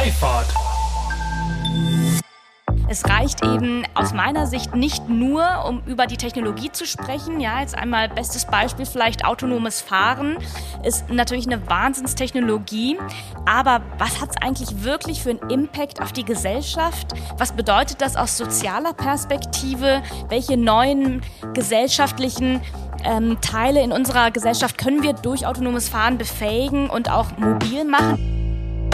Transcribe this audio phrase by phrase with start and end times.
[0.00, 0.46] Freifahrt.
[2.88, 7.38] Es reicht eben aus meiner Sicht nicht nur, um über die Technologie zu sprechen.
[7.38, 10.38] Ja, jetzt einmal bestes Beispiel vielleicht autonomes Fahren
[10.84, 12.96] ist natürlich eine Wahnsinnstechnologie.
[13.44, 17.08] Aber was hat es eigentlich wirklich für einen Impact auf die Gesellschaft?
[17.36, 20.02] Was bedeutet das aus sozialer Perspektive?
[20.30, 21.20] Welche neuen
[21.52, 22.62] gesellschaftlichen
[23.04, 28.29] ähm, Teile in unserer Gesellschaft können wir durch autonomes Fahren befähigen und auch mobil machen?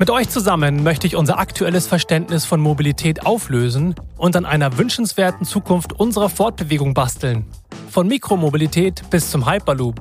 [0.00, 5.44] Mit euch zusammen möchte ich unser aktuelles Verständnis von Mobilität auflösen und an einer wünschenswerten
[5.44, 7.44] Zukunft unserer Fortbewegung basteln.
[7.90, 10.00] Von Mikromobilität bis zum Hyperloop.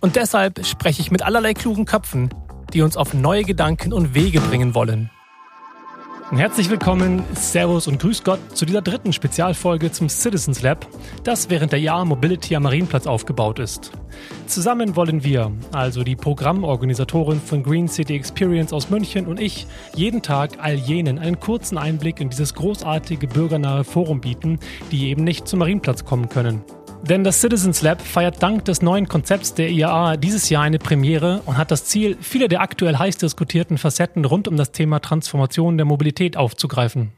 [0.00, 2.32] Und deshalb spreche ich mit allerlei klugen Köpfen,
[2.72, 5.10] die uns auf neue Gedanken und Wege bringen wollen.
[6.30, 10.86] Herzlich willkommen, Servus und Grüß Gott zu dieser dritten Spezialfolge zum Citizens Lab,
[11.22, 13.92] das während der Jahr Mobility am Marienplatz aufgebaut ist.
[14.46, 20.22] Zusammen wollen wir, also die Programmorganisatorin von Green City Experience aus München und ich, jeden
[20.22, 24.58] Tag all jenen einen kurzen Einblick in dieses großartige bürgernahe Forum bieten,
[24.90, 26.64] die eben nicht zum Marienplatz kommen können.
[27.08, 31.42] Denn das Citizens Lab feiert dank des neuen Konzepts der IAA dieses Jahr eine Premiere
[31.44, 35.76] und hat das Ziel, viele der aktuell heiß diskutierten Facetten rund um das Thema Transformation
[35.76, 37.12] der Mobilität aufzugreifen.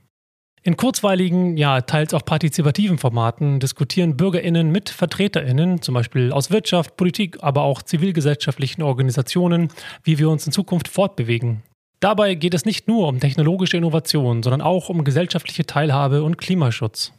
[0.64, 6.96] In kurzweiligen, ja teils auch partizipativen Formaten diskutieren Bürgerinnen mit Vertreterinnen, zum Beispiel aus Wirtschaft,
[6.96, 9.68] Politik, aber auch zivilgesellschaftlichen Organisationen,
[10.02, 11.62] wie wir uns in Zukunft fortbewegen.
[12.00, 17.12] Dabei geht es nicht nur um technologische Innovation, sondern auch um gesellschaftliche Teilhabe und Klimaschutz.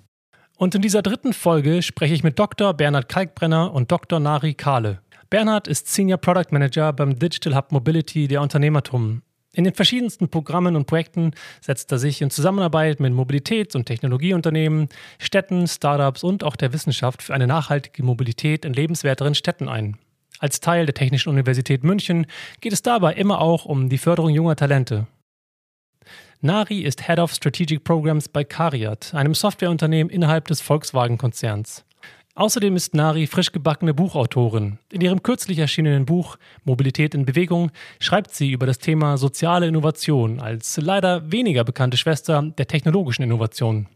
[0.58, 2.74] Und in dieser dritten Folge spreche ich mit Dr.
[2.74, 4.20] Bernhard Kalkbrenner und Dr.
[4.20, 5.02] Nari Kahle.
[5.30, 9.22] Bernhard ist Senior Product Manager beim Digital Hub Mobility der Unternehmertum.
[9.54, 11.32] In den verschiedensten Programmen und Projekten
[11.62, 17.22] setzt er sich in Zusammenarbeit mit Mobilitäts- und Technologieunternehmen, Städten, Startups und auch der Wissenschaft
[17.22, 19.98] für eine nachhaltige Mobilität in lebenswerteren Städten ein.
[20.40, 22.26] Als Teil der Technischen Universität München
[22.62, 25.06] geht es dabei immer auch um die Förderung junger Talente.
[26.42, 31.84] Nari ist Head of Strategic Programs bei Cariat, einem Softwareunternehmen innerhalb des Volkswagen-Konzerns.
[32.36, 34.78] Außerdem ist Nari frisch gebackene Buchautorin.
[34.92, 40.40] In ihrem kürzlich erschienenen Buch Mobilität in Bewegung schreibt sie über das Thema soziale Innovation
[40.40, 43.88] als leider weniger bekannte Schwester der technologischen Innovation.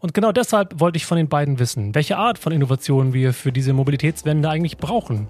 [0.00, 3.52] Und genau deshalb wollte ich von den beiden wissen, welche Art von Innovation wir für
[3.52, 5.28] diese Mobilitätswende eigentlich brauchen.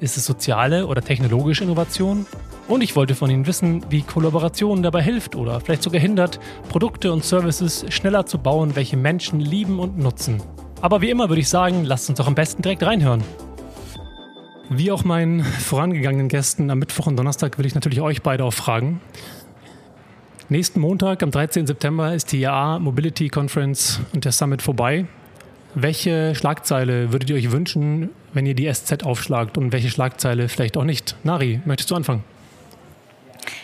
[0.00, 2.26] Ist es soziale oder technologische Innovation?
[2.68, 7.12] Und ich wollte von Ihnen wissen, wie Kollaboration dabei hilft oder vielleicht sogar hindert, Produkte
[7.12, 10.42] und Services schneller zu bauen, welche Menschen lieben und nutzen.
[10.80, 13.22] Aber wie immer würde ich sagen, lasst uns doch am besten direkt reinhören.
[14.68, 18.52] Wie auch meinen vorangegangenen Gästen am Mittwoch und Donnerstag will ich natürlich euch beide auch
[18.52, 19.00] fragen.
[20.48, 21.66] Nächsten Montag, am 13.
[21.66, 25.06] September, ist die IA Mobility Conference und der Summit vorbei.
[25.74, 30.76] Welche Schlagzeile würdet ihr euch wünschen, wenn ihr die SZ aufschlagt und welche Schlagzeile vielleicht
[30.76, 31.16] auch nicht?
[31.24, 32.22] Nari, möchtest du anfangen?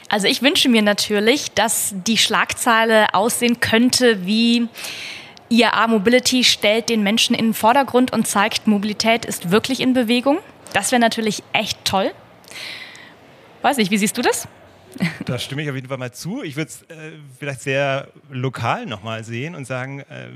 [0.09, 4.67] Also ich wünsche mir natürlich, dass die Schlagzeile aussehen könnte wie
[5.51, 10.39] IAA Mobility stellt den Menschen in den Vordergrund und zeigt, Mobilität ist wirklich in Bewegung.
[10.73, 12.11] Das wäre natürlich echt toll.
[13.63, 14.49] Weiß nicht, wie siehst du das?
[15.25, 16.43] Da stimme ich auf jeden Fall mal zu.
[16.43, 20.29] Ich würde es äh, vielleicht sehr lokal nochmal sehen und sagen, äh,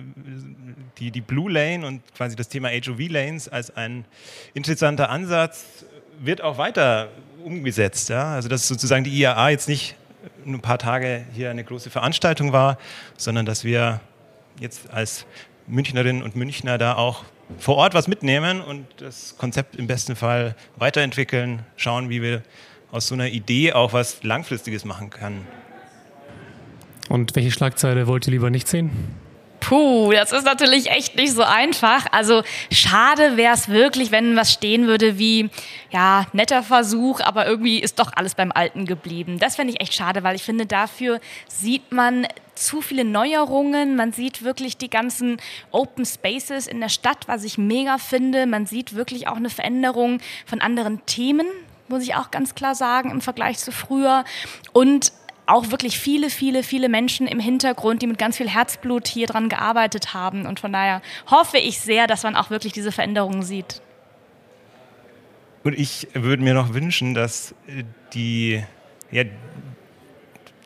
[0.99, 4.05] die, die Blue Lane und quasi das Thema HOV-Lanes als ein
[4.55, 5.85] interessanter Ansatz
[6.21, 7.09] wird auch weiter
[7.45, 8.09] umgesetzt.
[8.09, 8.35] Ja?
[8.35, 9.97] Also dass sozusagen die IAA jetzt nicht
[10.45, 12.79] nur ein paar Tage hier eine große Veranstaltung war,
[13.17, 14.01] sondern dass wir
[14.61, 15.27] jetzt als
[15.67, 17.25] Münchnerinnen und Münchner da auch
[17.59, 22.43] vor Ort was mitnehmen und das Konzept im besten Fall weiterentwickeln, schauen, wie wir
[22.93, 25.47] aus so einer Idee auch was Langfristiges machen können.
[27.09, 28.91] Und welche Schlagzeile wollt ihr lieber nicht sehen?
[29.61, 32.07] Puh, das ist natürlich echt nicht so einfach.
[32.13, 35.51] Also schade wäre es wirklich, wenn was stehen würde wie,
[35.91, 39.41] ja, netter Versuch, aber irgendwie ist doch alles beim Alten geblieben.
[39.41, 43.97] Das fände ich echt schade, weil ich finde, dafür sieht man zu viele Neuerungen.
[43.97, 45.39] Man sieht wirklich die ganzen
[45.73, 48.47] Open Spaces in der Stadt, was ich mega finde.
[48.47, 51.47] Man sieht wirklich auch eine Veränderung von anderen Themen,
[51.89, 54.25] muss ich auch ganz klar sagen, im Vergleich zu früher.
[54.73, 55.13] Und
[55.47, 59.49] auch wirklich viele, viele, viele Menschen im Hintergrund, die mit ganz viel Herzblut hier dran
[59.49, 60.47] gearbeitet haben.
[60.47, 63.81] Und von daher hoffe ich sehr, dass man auch wirklich diese Veränderungen sieht.
[65.63, 67.55] Und ich würde mir noch wünschen, dass
[68.13, 68.63] die,
[69.11, 69.25] ja,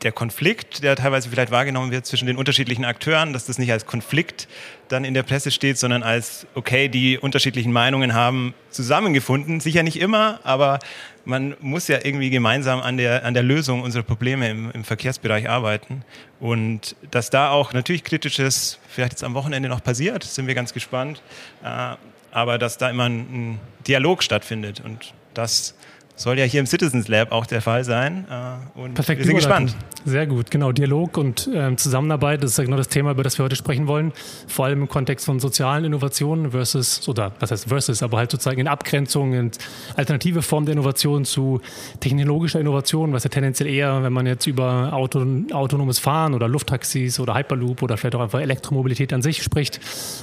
[0.03, 3.85] der Konflikt, der teilweise vielleicht wahrgenommen wird zwischen den unterschiedlichen Akteuren, dass das nicht als
[3.85, 4.47] Konflikt
[4.87, 9.59] dann in der Presse steht, sondern als, okay, die unterschiedlichen Meinungen haben zusammengefunden.
[9.59, 10.79] Sicher nicht immer, aber
[11.25, 15.49] man muss ja irgendwie gemeinsam an der, an der Lösung unserer Probleme im, im Verkehrsbereich
[15.49, 16.03] arbeiten.
[16.39, 20.73] Und dass da auch natürlich Kritisches vielleicht jetzt am Wochenende noch passiert, sind wir ganz
[20.73, 21.21] gespannt.
[21.63, 21.95] Äh,
[22.31, 25.75] aber dass da immer ein, ein Dialog stattfindet und das
[26.15, 28.25] soll ja hier im Citizens Lab auch der Fall sein.
[28.29, 29.75] Äh, und Perfekt wir sind gespannt.
[30.05, 30.71] Sehr gut, genau.
[30.71, 33.87] Dialog und ähm, Zusammenarbeit, das ist ja genau das Thema, über das wir heute sprechen
[33.87, 34.13] wollen.
[34.47, 38.59] Vor allem im Kontext von sozialen Innovationen versus, oder was heißt versus, aber halt sozusagen
[38.59, 39.57] in Abgrenzung und
[39.95, 41.61] alternative Formen der Innovation zu
[41.99, 47.19] technologischer Innovation, was ja tendenziell eher, wenn man jetzt über Auto, autonomes Fahren oder Lufttaxis
[47.19, 49.79] oder Hyperloop oder vielleicht auch einfach Elektromobilität an sich spricht,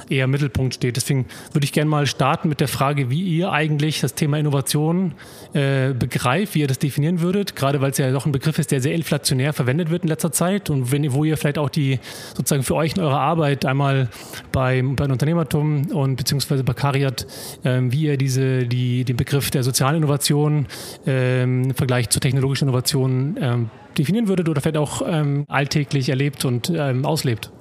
[0.09, 0.97] eher im Mittelpunkt steht.
[0.97, 5.13] Deswegen würde ich gerne mal starten mit der Frage, wie ihr eigentlich das Thema Innovation
[5.53, 8.71] äh, begreift, wie ihr das definieren würdet, gerade weil es ja doch ein Begriff ist,
[8.71, 11.99] der sehr inflationär verwendet wird in letzter Zeit und wenn, wo ihr vielleicht auch die
[12.35, 14.09] sozusagen für euch in eurer Arbeit einmal
[14.51, 17.27] bei, bei Unternehmertum und beziehungsweise bei Cariat,
[17.63, 20.67] ähm, wie ihr diese, die, den Begriff der sozialen Innovation
[21.05, 26.45] ähm, im Vergleich zur technologischen Innovation ähm, definieren würdet oder vielleicht auch ähm, alltäglich erlebt
[26.45, 27.51] und ähm, auslebt.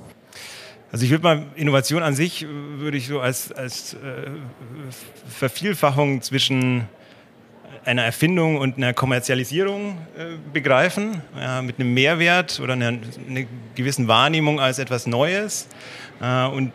[0.90, 4.30] Also ich würde mal Innovation an sich würde ich so als, als äh,
[5.28, 6.88] Vervielfachung zwischen
[7.88, 14.08] einer Erfindung und einer Kommerzialisierung äh, begreifen, ja, mit einem Mehrwert oder einer, einer, gewissen
[14.08, 15.68] Wahrnehmung als etwas Neues.
[16.20, 16.72] Äh, und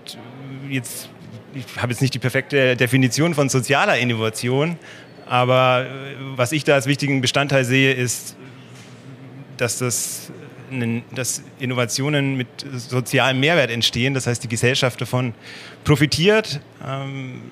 [0.70, 1.10] jetzt,
[1.54, 4.80] ich habe jetzt nicht die perfekte Definition von sozialer Innovation,
[5.28, 8.36] aber äh, was ich da als wichtigen Bestandteil sehe, ist,
[9.58, 10.32] dass das
[11.14, 15.36] dass Innovationen mit sozialem Mehrwert entstehen, das heißt die Gesellschaft davon
[15.84, 16.62] profitiert.
[16.84, 17.44] Ähm,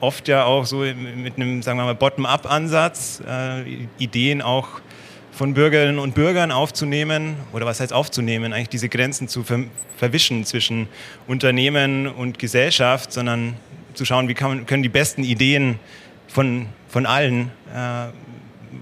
[0.00, 4.80] oft ja auch so mit einem, sagen wir mal, Bottom-up-Ansatz, äh, Ideen auch
[5.32, 9.60] von Bürgerinnen und Bürgern aufzunehmen, oder was heißt aufzunehmen, eigentlich diese Grenzen zu ver
[9.96, 10.88] verwischen zwischen
[11.26, 13.54] Unternehmen und Gesellschaft, sondern
[13.92, 15.78] zu schauen, wie kann, können die besten Ideen
[16.26, 18.08] von, von allen äh,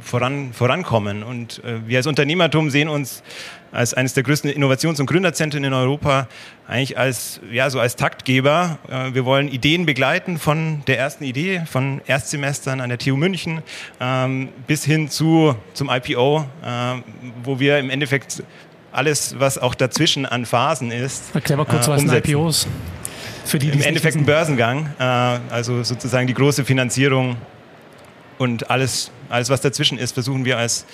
[0.00, 1.22] voran, vorankommen.
[1.22, 3.22] Und äh, wir als Unternehmertum sehen uns
[3.70, 6.26] als eines der größten Innovations- und Gründerzentren in Europa
[6.66, 8.78] eigentlich als, ja, so als Taktgeber.
[8.88, 13.62] Äh, wir wollen Ideen begleiten von der ersten Idee, von Erstsemestern an der TU München
[14.00, 17.02] ähm, bis hin zu, zum IPO, äh,
[17.42, 18.42] wo wir im Endeffekt
[18.92, 22.66] alles, was auch dazwischen an Phasen ist, Erklär mal kurz, äh, was sind IPOs?
[23.44, 27.36] Für die, Im Endeffekt ein Börsengang, äh, also sozusagen die große Finanzierung
[28.38, 30.86] und alles, alles, was dazwischen ist, versuchen wir als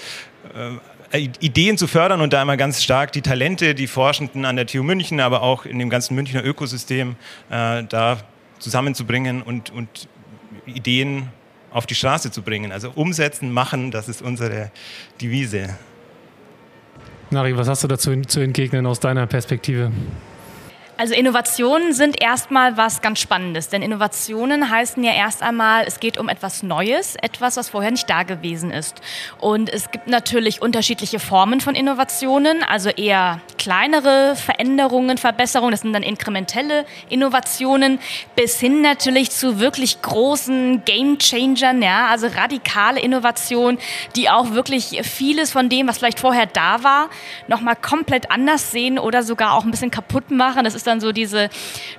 [0.54, 4.66] äh, Ideen zu fördern und da immer ganz stark die Talente, die Forschenden an der
[4.66, 7.16] TU München, aber auch in dem ganzen Münchner Ökosystem
[7.50, 8.18] äh, da
[8.58, 10.08] zusammenzubringen und, und
[10.66, 11.28] Ideen
[11.70, 12.72] auf die Straße zu bringen.
[12.72, 14.70] Also umsetzen, machen, das ist unsere
[15.20, 15.76] Devise.
[17.30, 19.92] Nari, was hast du dazu zu entgegnen aus deiner Perspektive?
[20.96, 26.18] Also Innovationen sind erstmal was ganz Spannendes, denn Innovationen heißen ja erst einmal, es geht
[26.18, 29.00] um etwas Neues, etwas, was vorher nicht da gewesen ist.
[29.40, 35.94] Und es gibt natürlich unterschiedliche Formen von Innovationen, also eher kleinere Veränderungen, Verbesserungen, das sind
[35.94, 37.98] dann inkrementelle Innovationen,
[38.36, 43.80] bis hin natürlich zu wirklich großen Game Changern, ja, also radikale Innovationen,
[44.14, 47.08] die auch wirklich vieles von dem, was vielleicht vorher da war,
[47.48, 50.62] nochmal komplett anders sehen oder sogar auch ein bisschen kaputt machen.
[50.62, 51.48] Das ist ist dann so diese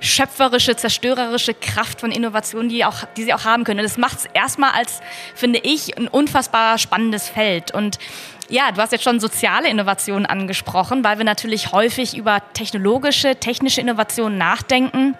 [0.00, 3.80] schöpferische, zerstörerische Kraft von Innovationen, die, auch, die sie auch haben können.
[3.80, 5.00] Und das macht es erstmal als,
[5.34, 7.72] finde ich, ein unfassbar spannendes Feld.
[7.74, 7.98] Und
[8.48, 13.80] ja, du hast jetzt schon soziale Innovationen angesprochen, weil wir natürlich häufig über technologische, technische
[13.80, 15.16] Innovationen nachdenken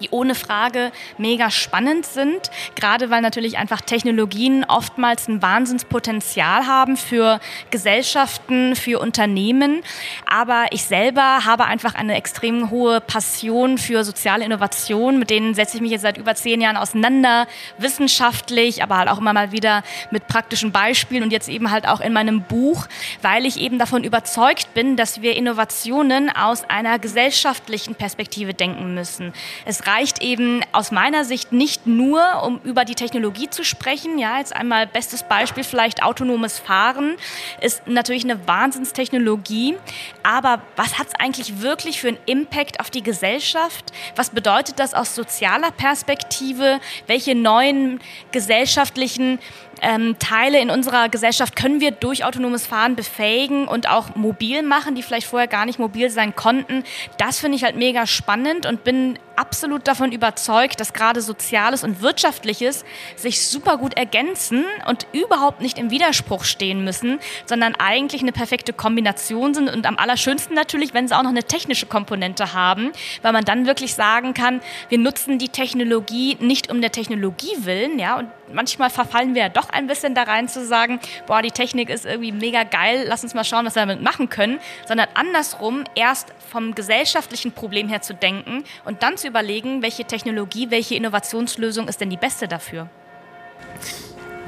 [0.00, 6.96] die ohne Frage mega spannend sind, gerade weil natürlich einfach Technologien oftmals ein Wahnsinnspotenzial haben
[6.96, 9.82] für Gesellschaften, für Unternehmen.
[10.26, 15.76] Aber ich selber habe einfach eine extrem hohe Passion für soziale Innovation, mit denen setze
[15.76, 17.46] ich mich jetzt seit über zehn Jahren auseinander,
[17.78, 22.00] wissenschaftlich, aber halt auch immer mal wieder mit praktischen Beispielen und jetzt eben halt auch
[22.00, 22.86] in meinem Buch,
[23.22, 29.32] weil ich eben davon überzeugt bin, dass wir Innovationen aus einer gesellschaftlichen Perspektive denken müssen.
[29.64, 34.18] Es reicht eben aus meiner Sicht nicht nur, um über die Technologie zu sprechen.
[34.18, 37.16] Ja, jetzt einmal bestes Beispiel vielleicht autonomes Fahren
[37.60, 39.76] ist natürlich eine Wahnsinnstechnologie.
[40.22, 43.92] Aber was hat es eigentlich wirklich für einen Impact auf die Gesellschaft?
[44.16, 46.80] Was bedeutet das aus sozialer Perspektive?
[47.06, 48.00] Welche neuen
[48.32, 49.38] gesellschaftlichen
[49.82, 54.94] ähm, Teile in unserer Gesellschaft können wir durch autonomes Fahren befähigen und auch mobil machen,
[54.94, 56.84] die vielleicht vorher gar nicht mobil sein konnten.
[57.18, 62.00] Das finde ich halt mega spannend und bin absolut davon überzeugt, dass gerade Soziales und
[62.00, 62.84] Wirtschaftliches
[63.16, 68.72] sich super gut ergänzen und überhaupt nicht im Widerspruch stehen müssen, sondern eigentlich eine perfekte
[68.72, 72.92] Kombination sind und am allerschönsten natürlich, wenn sie auch noch eine technische Komponente haben,
[73.22, 77.98] weil man dann wirklich sagen kann, wir nutzen die Technologie nicht um der Technologie willen,
[77.98, 81.50] ja, und manchmal verfallen wir ja doch ein bisschen da rein zu sagen, boah, die
[81.50, 85.08] Technik ist irgendwie mega geil, lass uns mal schauen, was wir damit machen können, sondern
[85.14, 90.94] andersrum erst vom gesellschaftlichen Problem her zu denken und dann zu überlegen, welche Technologie, welche
[90.94, 92.88] Innovationslösung ist denn die beste dafür.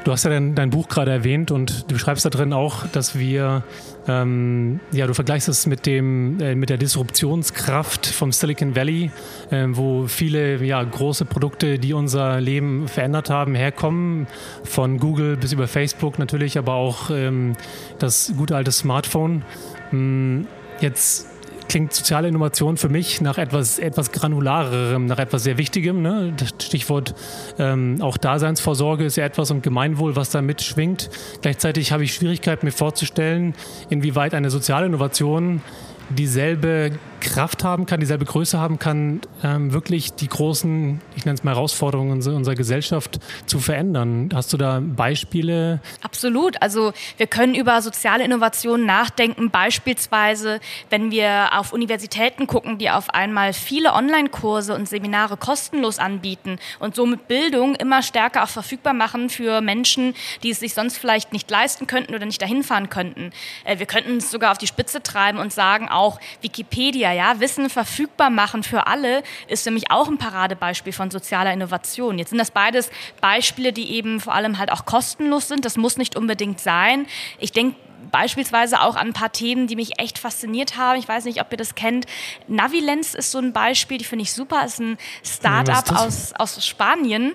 [0.09, 3.19] Du hast ja dein, dein Buch gerade erwähnt und du schreibst da drin auch, dass
[3.19, 3.63] wir,
[4.07, 9.11] ähm, ja, du vergleichst es mit, dem, äh, mit der Disruptionskraft vom Silicon Valley,
[9.51, 14.29] äh, wo viele ja, große Produkte, die unser Leben verändert haben, herkommen.
[14.65, 17.53] Von Google bis über Facebook natürlich, aber auch ähm,
[17.99, 19.45] das gute alte Smartphone.
[19.91, 20.47] Hm,
[20.81, 21.27] jetzt
[21.69, 26.03] klingt soziale Innovation für mich nach etwas, etwas granularerem, nach etwas sehr Wichtigem.
[26.03, 26.35] Ne?
[26.61, 27.15] Stichwort
[27.59, 31.11] ähm, auch Daseinsvorsorge ist ja etwas und Gemeinwohl, was da mitschwingt.
[31.43, 33.55] Gleichzeitig habe ich Schwierigkeiten, mir vorzustellen,
[33.91, 35.63] inwieweit eine soziale Innovation
[36.11, 41.45] dieselbe Kraft haben kann, dieselbe Größe haben kann, ähm, wirklich die großen, ich nenne es
[41.45, 44.31] mal Herausforderungen unserer Gesellschaft zu verändern.
[44.35, 45.81] Hast du da Beispiele?
[46.03, 46.61] Absolut.
[46.63, 50.61] Also wir können über soziale Innovationen nachdenken, beispielsweise
[50.91, 56.95] wenn wir auf Universitäten gucken, die auf einmal viele Online-Kurse und Seminare kostenlos anbieten und
[56.95, 61.51] somit Bildung immer stärker auch verfügbar machen für Menschen, die es sich sonst vielleicht nicht
[61.51, 63.33] leisten könnten oder nicht dahin fahren könnten.
[63.65, 67.41] Äh, wir könnten es sogar auf die Spitze treiben und sagen, auch Wikipedia Media, ja,
[67.41, 72.19] Wissen verfügbar machen für alle, ist für mich auch ein Paradebeispiel von sozialer Innovation.
[72.19, 75.65] Jetzt sind das beides Beispiele, die eben vor allem halt auch kostenlos sind.
[75.65, 77.07] Das muss nicht unbedingt sein.
[77.39, 77.77] Ich denke,
[78.11, 80.99] beispielsweise auch an ein paar Themen, die mich echt fasziniert haben.
[80.99, 82.07] Ich weiß nicht, ob ihr das kennt.
[82.47, 84.65] Navilenz ist so ein Beispiel, die finde ich super.
[84.65, 87.35] Ist ein Startup aus, aus Spanien.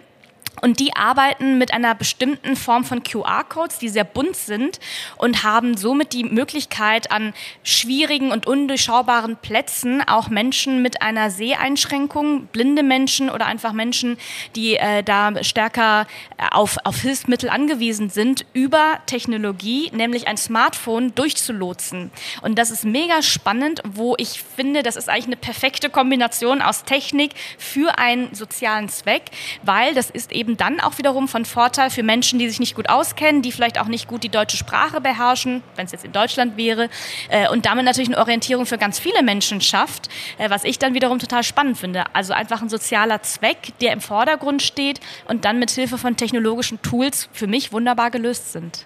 [0.62, 4.80] Und die arbeiten mit einer bestimmten Form von QR-Codes, die sehr bunt sind
[5.18, 7.34] und haben somit die Möglichkeit, an
[7.64, 14.18] schwierigen und undurchschaubaren Plätzen auch Menschen mit einer Seheinschränkung, blinde Menschen oder einfach Menschen,
[14.56, 16.08] die äh, da stärker
[16.38, 22.12] äh, auf, auf Hilfsmittel angewiesen sind, über Technologie, nämlich ein Smartphone, durchzulotsen.
[22.42, 26.84] Und das ist mega spannend, wo ich finde, das ist eigentlich eine perfekte Kombination aus
[26.84, 29.24] Technik für einen sozialen Zweck,
[29.64, 32.76] weil das ist eben eben dann auch wiederum von Vorteil für Menschen, die sich nicht
[32.76, 36.12] gut auskennen, die vielleicht auch nicht gut die deutsche Sprache beherrschen, wenn es jetzt in
[36.12, 36.90] Deutschland wäre,
[37.30, 40.94] äh, und damit natürlich eine Orientierung für ganz viele Menschen schafft, äh, was ich dann
[40.94, 42.04] wiederum total spannend finde.
[42.14, 46.82] Also einfach ein sozialer Zweck, der im Vordergrund steht und dann mit Hilfe von technologischen
[46.82, 48.86] Tools für mich wunderbar gelöst sind.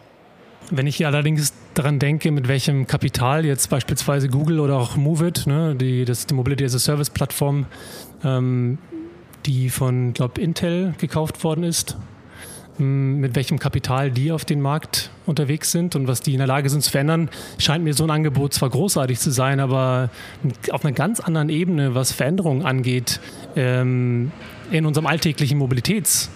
[0.69, 5.43] Wenn ich hier allerdings daran denke, mit welchem Kapital jetzt beispielsweise Google oder auch Moveit,
[5.47, 7.65] ne, die, die Mobility as a Service Plattform,
[8.23, 8.77] ähm,
[9.47, 11.97] die von, glaube Intel gekauft worden ist,
[12.77, 16.69] mit welchem Kapital die auf den Markt unterwegs sind und was die in der Lage
[16.69, 20.11] sind zu verändern, scheint mir so ein Angebot zwar großartig zu sein, aber
[20.69, 23.19] auf einer ganz anderen Ebene, was Veränderungen angeht,
[23.55, 24.31] ähm,
[24.69, 26.29] in unserem alltäglichen Mobilitäts-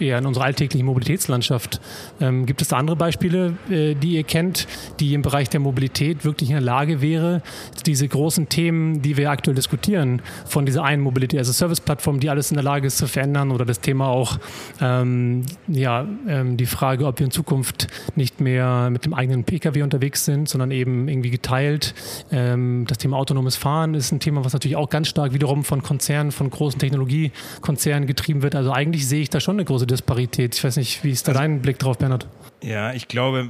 [0.00, 1.80] eher in unserer alltäglichen Mobilitätslandschaft.
[2.20, 4.66] Ähm, gibt es da andere Beispiele, äh, die ihr kennt,
[5.00, 7.42] die im Bereich der Mobilität wirklich in der Lage wäre,
[7.86, 12.20] diese großen Themen, die wir aktuell diskutieren, von dieser einen Mobility as a Service Plattform,
[12.20, 14.38] die alles in der Lage ist zu verändern oder das Thema auch,
[14.80, 19.82] ähm, ja, ähm, die Frage, ob wir in Zukunft nicht mehr mit dem eigenen Pkw
[19.82, 21.94] unterwegs sind, sondern eben irgendwie geteilt.
[22.30, 25.82] Ähm, das Thema autonomes Fahren ist ein Thema, was natürlich auch ganz stark wiederum von
[25.82, 28.54] Konzernen, von großen Technologiekonzernen getrieben wird.
[28.54, 30.54] Also eigentlich sehe ich da schon eine große Disparität.
[30.54, 32.28] Ich weiß nicht, wie ist da dein Blick drauf, Bernhard?
[32.62, 33.48] Ja, ich glaube,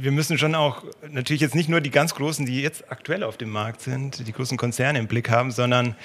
[0.00, 3.36] wir müssen schon auch natürlich jetzt nicht nur die ganz großen, die jetzt aktuell auf
[3.36, 5.96] dem Markt sind, die großen Konzerne im Blick haben, sondern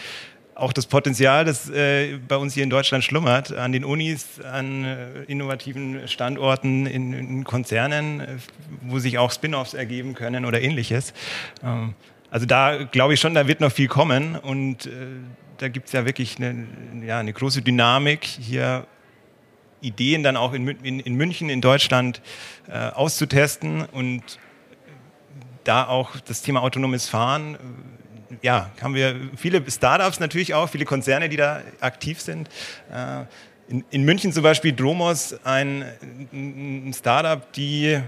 [0.58, 4.86] auch das Potenzial, das äh, bei uns hier in Deutschland schlummert, an den Unis, an
[4.86, 8.26] äh, innovativen Standorten, in, in Konzernen, äh,
[8.82, 11.14] wo sich auch Spin-offs ergeben können oder ähnliches.
[11.64, 11.94] Ähm,
[12.32, 14.90] also da glaube ich schon, da wird noch viel kommen und äh,
[15.58, 16.68] da gibt es ja wirklich eine,
[17.06, 18.86] ja, eine große Dynamik hier
[19.82, 22.22] Ideen dann auch in, in, in München, in Deutschland
[22.68, 24.22] äh, auszutesten und
[25.64, 27.58] da auch das Thema autonomes Fahren, äh,
[28.42, 32.50] ja, haben wir viele Startups natürlich auch, viele Konzerne, die da aktiv sind.
[32.92, 33.24] Äh,
[33.70, 35.86] in, in, München zum Beispiel Dromos, ein,
[36.32, 38.00] ein Startup, die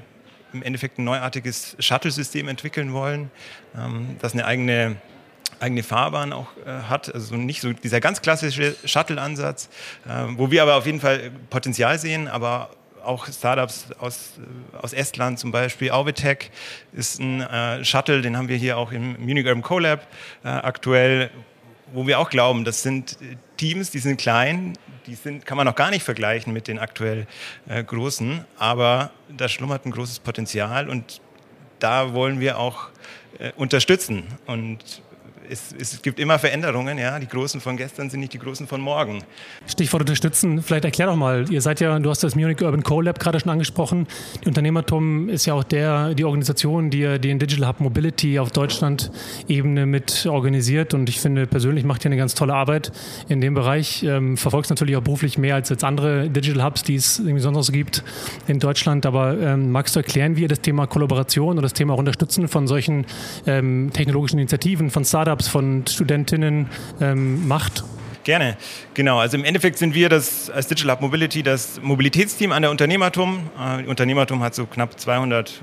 [0.54, 3.30] im Endeffekt ein neuartiges Shuttle-System entwickeln wollen,
[3.78, 4.96] ähm, das eine eigene
[5.60, 9.70] eigene Fahrbahn auch äh, hat, also nicht so dieser ganz klassische Shuttle-Ansatz,
[10.08, 12.70] äh, wo wir aber auf jeden Fall Potenzial sehen, aber
[13.04, 15.92] auch Startups aus, äh, aus Estland zum Beispiel.
[15.92, 16.52] Auvitech
[16.94, 20.08] ist ein äh, Shuttle, den haben wir hier auch im Munich Urban Colab
[20.44, 21.30] äh, aktuell,
[21.92, 23.18] wo wir auch glauben, das sind
[23.58, 27.26] Teams, die sind klein, die sind, kann man noch gar nicht vergleichen mit den aktuell
[27.68, 31.20] äh, großen, aber da schlummert ein großes Potenzial und
[31.80, 32.90] da wollen wir auch
[33.40, 34.24] äh, unterstützen.
[34.46, 35.02] Und
[35.50, 37.18] es, es, gibt immer Veränderungen, ja.
[37.20, 39.24] Die Großen von gestern sind nicht die Großen von morgen.
[39.68, 43.20] Stichwort unterstützen, vielleicht erklär doch mal, ihr seid ja, du hast das Munich Urban Co-Lab
[43.20, 44.08] gerade schon angesprochen.
[44.44, 49.86] Die Unternehmertum ist ja auch der, die Organisation, die den Digital Hub Mobility auf Deutschland-Ebene
[49.86, 52.92] mit organisiert und ich finde persönlich macht ihr eine ganz tolle Arbeit
[53.28, 54.04] in dem Bereich.
[54.04, 57.66] Ähm, verfolgst natürlich auch beruflich mehr als jetzt andere Digital Hubs, die es irgendwie sonst
[57.66, 58.04] so gibt
[58.48, 59.06] in Deutschland.
[59.06, 62.48] Aber ähm, magst du erklären, wie ihr das Thema Kollaboration und das Thema auch Unterstützen
[62.48, 63.06] von solchen
[63.48, 66.68] ähm, technologischen Initiativen, von Startups Startups, von Studentinnen
[67.00, 67.84] ähm, macht?
[68.24, 68.58] Gerne,
[68.94, 69.20] genau.
[69.20, 73.50] Also im Endeffekt sind wir das als Digital Hub Mobility das Mobilitätsteam an der Unternehmertum.
[73.58, 75.54] Äh, Unternehmertum hat so knapp 200 äh,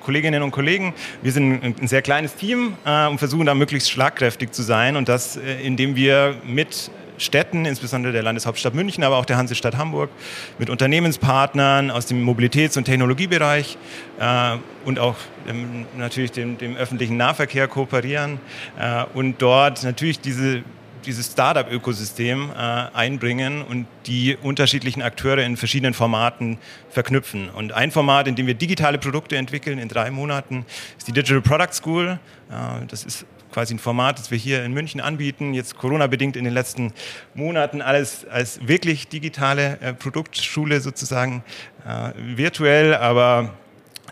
[0.00, 0.94] Kolleginnen und Kollegen.
[1.22, 5.08] Wir sind ein sehr kleines Team äh, und versuchen da möglichst schlagkräftig zu sein und
[5.08, 10.10] das, äh, indem wir mit Städten, insbesondere der Landeshauptstadt München, aber auch der Hansestadt Hamburg,
[10.58, 13.78] mit Unternehmenspartnern aus dem Mobilitäts- und Technologiebereich
[14.18, 15.16] äh, und auch
[15.48, 18.40] ähm, natürlich dem, dem, öffentlichen Nahverkehr kooperieren
[18.78, 20.62] äh, und dort natürlich diese
[21.06, 26.58] dieses Startup-Ökosystem äh, einbringen und die unterschiedlichen Akteure in verschiedenen Formaten
[26.90, 27.50] verknüpfen.
[27.50, 30.64] Und ein Format, in dem wir digitale Produkte entwickeln in drei Monaten,
[30.96, 32.18] ist die Digital Product School.
[32.50, 36.44] Äh, das ist quasi ein Format, das wir hier in München anbieten, jetzt Corona-bedingt in
[36.44, 36.92] den letzten
[37.34, 41.44] Monaten alles als wirklich digitale äh, Produktschule sozusagen
[41.86, 43.54] äh, virtuell, aber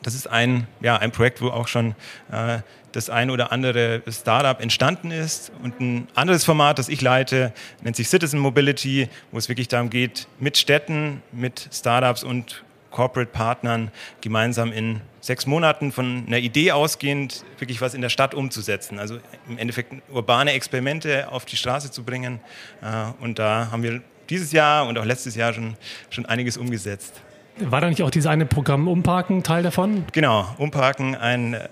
[0.05, 1.97] das ist ein, ja, ein Projekt, wo auch schon
[2.31, 2.59] äh,
[2.93, 5.51] das ein oder andere Startup entstanden ist.
[5.63, 9.91] Und ein anderes Format, das ich leite, nennt sich Citizen Mobility, wo es wirklich darum
[9.91, 16.73] geht, mit Städten, mit Startups und Corporate Partnern gemeinsam in sechs Monaten von einer Idee
[16.73, 18.99] ausgehend wirklich was in der Stadt umzusetzen.
[18.99, 22.41] Also im Endeffekt urbane Experimente auf die Straße zu bringen.
[22.83, 25.77] Äh, und da haben wir dieses Jahr und auch letztes Jahr schon,
[26.11, 27.23] schon einiges umgesetzt.
[27.59, 30.05] War da nicht auch dieses eine Programm Umparken Teil davon?
[30.13, 31.69] Genau, Umparken, ein, äh,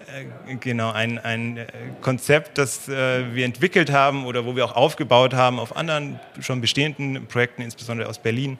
[0.60, 1.66] genau, ein, ein äh,
[2.02, 6.60] Konzept, das äh, wir entwickelt haben oder wo wir auch aufgebaut haben auf anderen schon
[6.60, 8.58] bestehenden Projekten, insbesondere aus Berlin,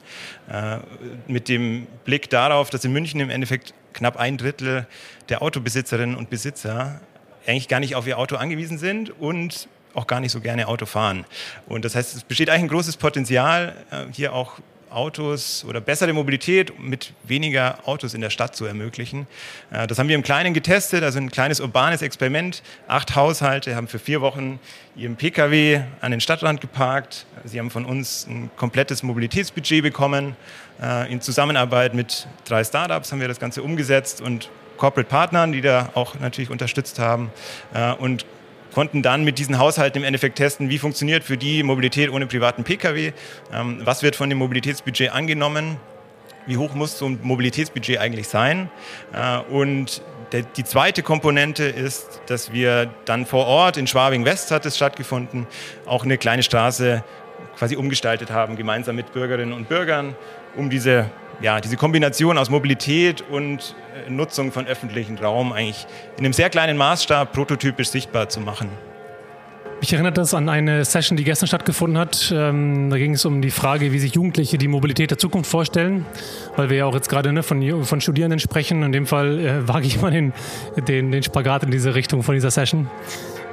[1.27, 4.87] mit dem Blick darauf, dass in München im Endeffekt knapp ein Drittel
[5.29, 6.99] der Autobesitzerinnen und Besitzer
[7.47, 10.85] eigentlich gar nicht auf ihr Auto angewiesen sind und auch gar nicht so gerne Auto
[10.85, 11.25] fahren.
[11.67, 13.75] Und das heißt, es besteht eigentlich ein großes Potenzial,
[14.11, 14.59] hier auch
[14.91, 19.27] Autos oder bessere Mobilität mit weniger Autos in der Stadt zu ermöglichen.
[19.71, 22.61] Äh, das haben wir im Kleinen getestet, also ein kleines urbanes Experiment.
[22.87, 24.59] Acht Haushalte haben für vier Wochen
[24.95, 27.25] ihren Pkw an den Stadtrand geparkt.
[27.45, 30.35] Sie haben von uns ein komplettes Mobilitätsbudget bekommen.
[30.81, 35.61] Äh, in Zusammenarbeit mit drei Startups haben wir das Ganze umgesetzt und Corporate Partnern, die
[35.61, 37.31] da auch natürlich unterstützt haben.
[37.73, 38.25] Äh, und
[38.73, 42.63] konnten dann mit diesen Haushalten im Endeffekt testen, wie funktioniert für die Mobilität ohne privaten
[42.63, 43.13] Pkw,
[43.53, 45.77] ähm, was wird von dem Mobilitätsbudget angenommen,
[46.45, 48.69] wie hoch muss so ein Mobilitätsbudget eigentlich sein.
[49.13, 50.01] Äh, und
[50.55, 55.45] die zweite Komponente ist, dass wir dann vor Ort, in Schwabing-West hat es stattgefunden,
[55.85, 57.03] auch eine kleine Straße
[57.57, 60.15] quasi umgestaltet haben, gemeinsam mit Bürgerinnen und Bürgern,
[60.55, 61.09] um diese,
[61.41, 63.75] ja, diese Kombination aus Mobilität und
[64.09, 65.85] Nutzung von öffentlichem Raum eigentlich
[66.17, 68.69] in einem sehr kleinen Maßstab prototypisch sichtbar zu machen.
[69.81, 72.31] Mich erinnert das an eine Session, die gestern stattgefunden hat.
[72.35, 76.05] Ähm, da ging es um die Frage, wie sich Jugendliche die Mobilität der Zukunft vorstellen,
[76.55, 78.83] weil wir ja auch jetzt gerade ne, von, von Studierenden sprechen.
[78.83, 80.33] In dem Fall äh, wage ich mal den,
[80.87, 82.91] den, den Spagat in diese Richtung von dieser Session.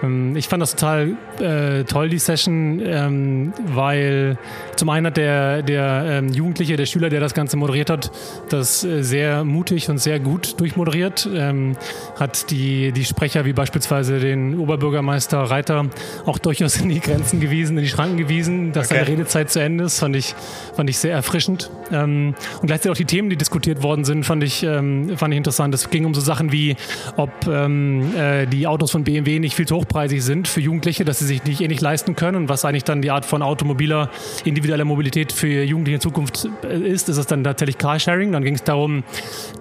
[0.02, 4.38] Ähm, ich fand das total äh, toll, die Session, ähm, weil
[4.76, 8.10] zum einen hat der, der ähm, Jugendliche, der Schüler, der das Ganze moderiert hat,
[8.48, 11.76] das äh, sehr mutig und sehr gut durchmoderiert, ähm,
[12.18, 15.86] hat die, die Sprecher wie beispielsweise den Oberbürgermeister Reiter
[16.26, 19.00] auch durchaus in die Grenzen gewiesen, in die Schranken gewiesen, dass okay.
[19.00, 20.34] seine Redezeit zu Ende ist, fand ich,
[20.74, 21.70] fand ich sehr erfrischend.
[21.90, 25.38] Ähm, und gleichzeitig auch die Themen, die diskutiert worden sind, fand ich, ähm, fand ich
[25.38, 25.74] interessant.
[25.74, 26.76] Es ging um so Sachen wie,
[27.16, 31.18] ob äh, die Autos von BMW nicht viel zu hoch hochpreisig sind für Jugendliche, dass
[31.18, 34.10] sie sich nicht eh nicht leisten können und was eigentlich dann die Art von automobiler,
[34.44, 38.32] individueller Mobilität für Jugendliche in Zukunft äh, ist, ist es dann tatsächlich Carsharing.
[38.32, 39.02] Dann ging es darum,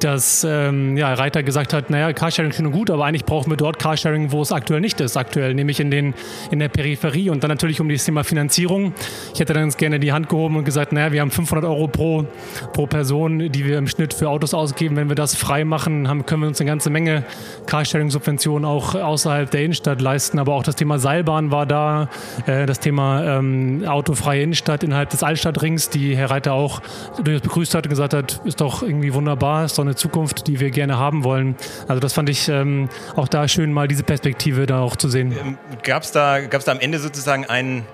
[0.01, 3.51] dass ähm, ja, Reiter gesagt hat, naja, Carsharing ist schön und gut, aber eigentlich brauchen
[3.51, 6.13] wir dort Carsharing, wo es aktuell nicht ist, aktuell, nämlich in, den,
[6.51, 8.93] in der Peripherie und dann natürlich um das Thema Finanzierung.
[9.33, 11.87] Ich hätte dann ganz gerne die Hand gehoben und gesagt, naja, wir haben 500 Euro
[11.87, 12.25] pro,
[12.73, 14.95] pro Person, die wir im Schnitt für Autos ausgeben.
[14.95, 17.23] Wenn wir das frei machen, haben, können wir uns eine ganze Menge
[17.65, 22.09] Carsharing-Subventionen auch außerhalb der Innenstadt leisten leisten, aber auch das Thema Seilbahn war da,
[22.47, 26.81] äh, das Thema ähm, autofreie Innenstadt innerhalb des Altstadtrings, die Herr Reiter auch
[27.23, 30.59] durchaus begrüßt hat und gesagt hat, ist doch irgendwie wunderbar, ist doch eine Zukunft, die
[30.59, 31.55] wir gerne haben wollen.
[31.87, 35.35] Also das fand ich ähm, auch da schön, mal diese Perspektive da auch zu sehen.
[35.39, 37.85] Ähm, Gab es da, gab's da am Ende sozusagen einen,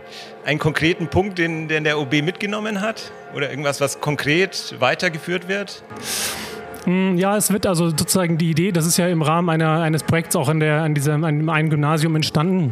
[0.46, 3.12] einen konkreten Punkt, den, den der OB mitgenommen hat?
[3.36, 5.84] Oder irgendwas, was konkret weitergeführt wird?
[6.86, 10.04] Hm, ja, es wird also sozusagen die Idee, das ist ja im Rahmen einer, eines
[10.04, 12.72] Projekts auch an, der, an diesem an einem Gymnasium entstanden.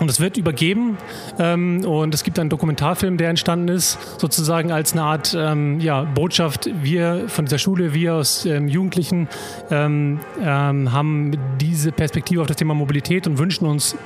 [0.00, 0.98] Und es wird übergeben
[1.38, 6.02] ähm, und es gibt einen Dokumentarfilm, der entstanden ist, sozusagen als eine Art ähm, ja,
[6.02, 6.68] Botschaft.
[6.82, 9.28] Wir von dieser Schule, wir aus ähm, Jugendlichen
[9.70, 13.96] ähm, ähm, haben diese Perspektive auf das Thema Mobilität und wünschen uns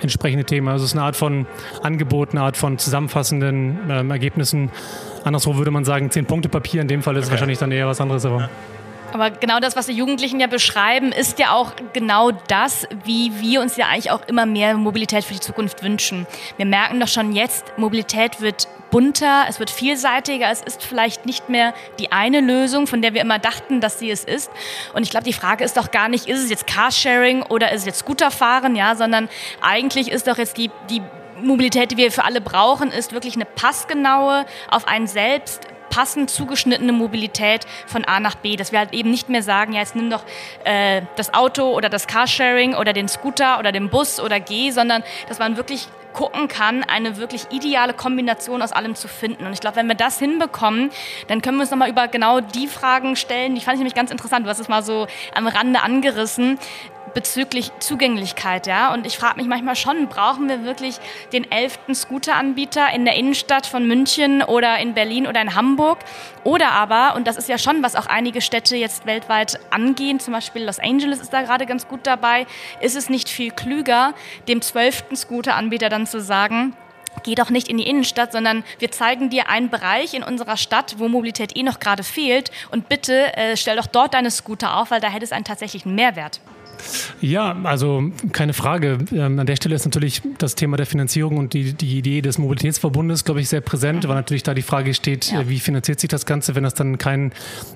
[0.00, 0.68] entsprechende Themen.
[0.68, 1.46] Also es ist eine Art von
[1.82, 4.70] Angebot, eine Art von zusammenfassenden ähm, Ergebnissen.
[5.24, 6.80] Anderswo würde man sagen, zehn Punkte Papier.
[6.80, 7.26] In dem Fall ist okay.
[7.26, 8.24] es wahrscheinlich dann eher was anderes.
[8.24, 8.40] Aber.
[8.40, 8.50] Ja.
[9.14, 13.60] Aber genau das, was die Jugendlichen ja beschreiben, ist ja auch genau das, wie wir
[13.60, 16.26] uns ja eigentlich auch immer mehr Mobilität für die Zukunft wünschen.
[16.56, 21.48] Wir merken doch schon jetzt, Mobilität wird bunter, es wird vielseitiger, es ist vielleicht nicht
[21.48, 24.50] mehr die eine Lösung, von der wir immer dachten, dass sie es ist.
[24.94, 27.82] Und ich glaube, die Frage ist doch gar nicht, ist es jetzt Carsharing oder ist
[27.82, 29.28] es jetzt Scooterfahren, ja, sondern
[29.60, 31.00] eigentlich ist doch jetzt die, die
[31.40, 36.92] Mobilität, die wir für alle brauchen, ist wirklich eine passgenaue, auf einen selbst passend zugeschnittene
[36.92, 38.56] Mobilität von A nach B.
[38.56, 40.24] Dass wir halt eben nicht mehr sagen, ja, jetzt nimm doch
[40.64, 45.04] äh, das Auto oder das Carsharing oder den Scooter oder den Bus oder geh, sondern
[45.28, 49.46] dass man wirklich gucken kann, eine wirklich ideale Kombination aus allem zu finden.
[49.46, 50.90] Und ich glaube, wenn wir das hinbekommen,
[51.26, 53.54] dann können wir uns nochmal über genau die Fragen stellen.
[53.54, 54.46] Die fand ich nämlich ganz interessant.
[54.46, 56.58] Du hast es mal so am Rande angerissen
[57.14, 58.92] bezüglich Zugänglichkeit, ja.
[58.92, 60.98] Und ich frage mich manchmal schon, brauchen wir wirklich
[61.32, 66.00] den elften Scooteranbieter in der Innenstadt von München oder in Berlin oder in Hamburg?
[66.42, 70.34] Oder aber, und das ist ja schon, was auch einige Städte jetzt weltweit angehen, zum
[70.34, 72.46] Beispiel Los Angeles ist da gerade ganz gut dabei,
[72.80, 74.14] ist es nicht viel klüger,
[74.48, 76.76] dem zwölften Scooteranbieter dann zu sagen,
[77.22, 80.96] geh doch nicht in die Innenstadt, sondern wir zeigen dir einen Bereich in unserer Stadt,
[80.98, 84.90] wo Mobilität eh noch gerade fehlt und bitte äh, stell doch dort deine Scooter auf,
[84.90, 86.40] weil da hätte es einen tatsächlichen Mehrwert.
[87.20, 88.98] Ja, also keine Frage.
[89.12, 92.38] Ähm, an der Stelle ist natürlich das Thema der Finanzierung und die, die Idee des
[92.38, 94.08] Mobilitätsverbundes, glaube ich, sehr präsent, mhm.
[94.08, 95.48] weil natürlich da die Frage steht, ja.
[95.48, 97.32] wie finanziert sich das Ganze, wenn das dann kein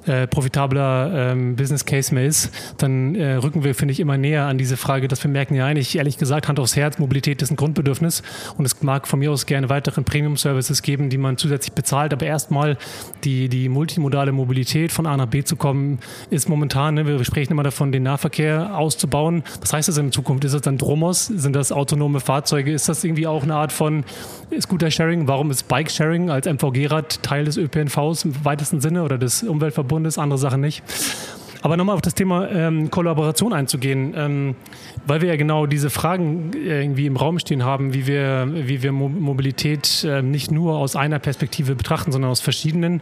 [0.07, 4.47] äh, profitabler ähm, Business Case mehr ist, dann äh, rücken wir, finde ich, immer näher
[4.47, 7.51] an diese Frage, dass wir merken, ja eigentlich, ehrlich gesagt, Hand aufs Herz, Mobilität ist
[7.51, 8.23] ein Grundbedürfnis
[8.57, 12.27] und es mag von mir aus gerne weiteren Premium-Services geben, die man zusätzlich bezahlt, aber
[12.27, 12.77] erstmal
[13.25, 15.99] die, die multimodale Mobilität von A nach B zu kommen,
[16.31, 19.45] ist momentan, ne, wir sprechen immer davon, den Nahverkehr aus auszubauen.
[19.61, 20.45] Was heißt das in Zukunft?
[20.45, 21.27] Ist das dann Dromos?
[21.27, 22.73] Sind das autonome Fahrzeuge?
[22.73, 24.05] Ist das irgendwie auch eine Art von
[24.59, 25.29] Scooter-Sharing?
[25.29, 30.19] Warum ist Bike-Sharing als MVG-Rad Teil des ÖPNVs im weitesten Sinne oder des Umweltverbundes?
[30.19, 30.83] Andere Sachen nicht.
[31.61, 34.55] Aber nochmal auf das Thema ähm, Kollaboration einzugehen, ähm,
[35.07, 38.83] weil wir ja genau diese Fragen äh, irgendwie im Raum stehen haben, wie wir, wie
[38.83, 43.01] wir Mobilität äh, nicht nur aus einer Perspektive betrachten, sondern aus verschiedenen.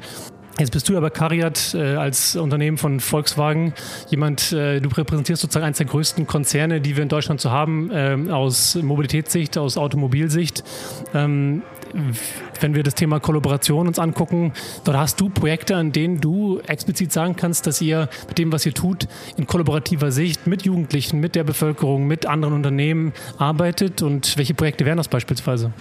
[0.59, 3.75] Jetzt bist du aber Cariat äh, als Unternehmen von Volkswagen
[4.09, 7.90] jemand, äh, du repräsentierst sozusagen eines der größten Konzerne, die wir in Deutschland zu haben,
[7.90, 10.64] äh, aus Mobilitätssicht, aus Automobilsicht.
[11.12, 11.62] Ähm,
[12.61, 17.12] wenn wir das Thema Kollaboration uns angucken, dort hast du Projekte, an denen du explizit
[17.12, 21.35] sagen kannst, dass ihr mit dem, was ihr tut, in kollaborativer Sicht mit Jugendlichen, mit
[21.35, 24.01] der Bevölkerung, mit anderen Unternehmen arbeitet.
[24.01, 25.73] Und welche Projekte wären das beispielsweise?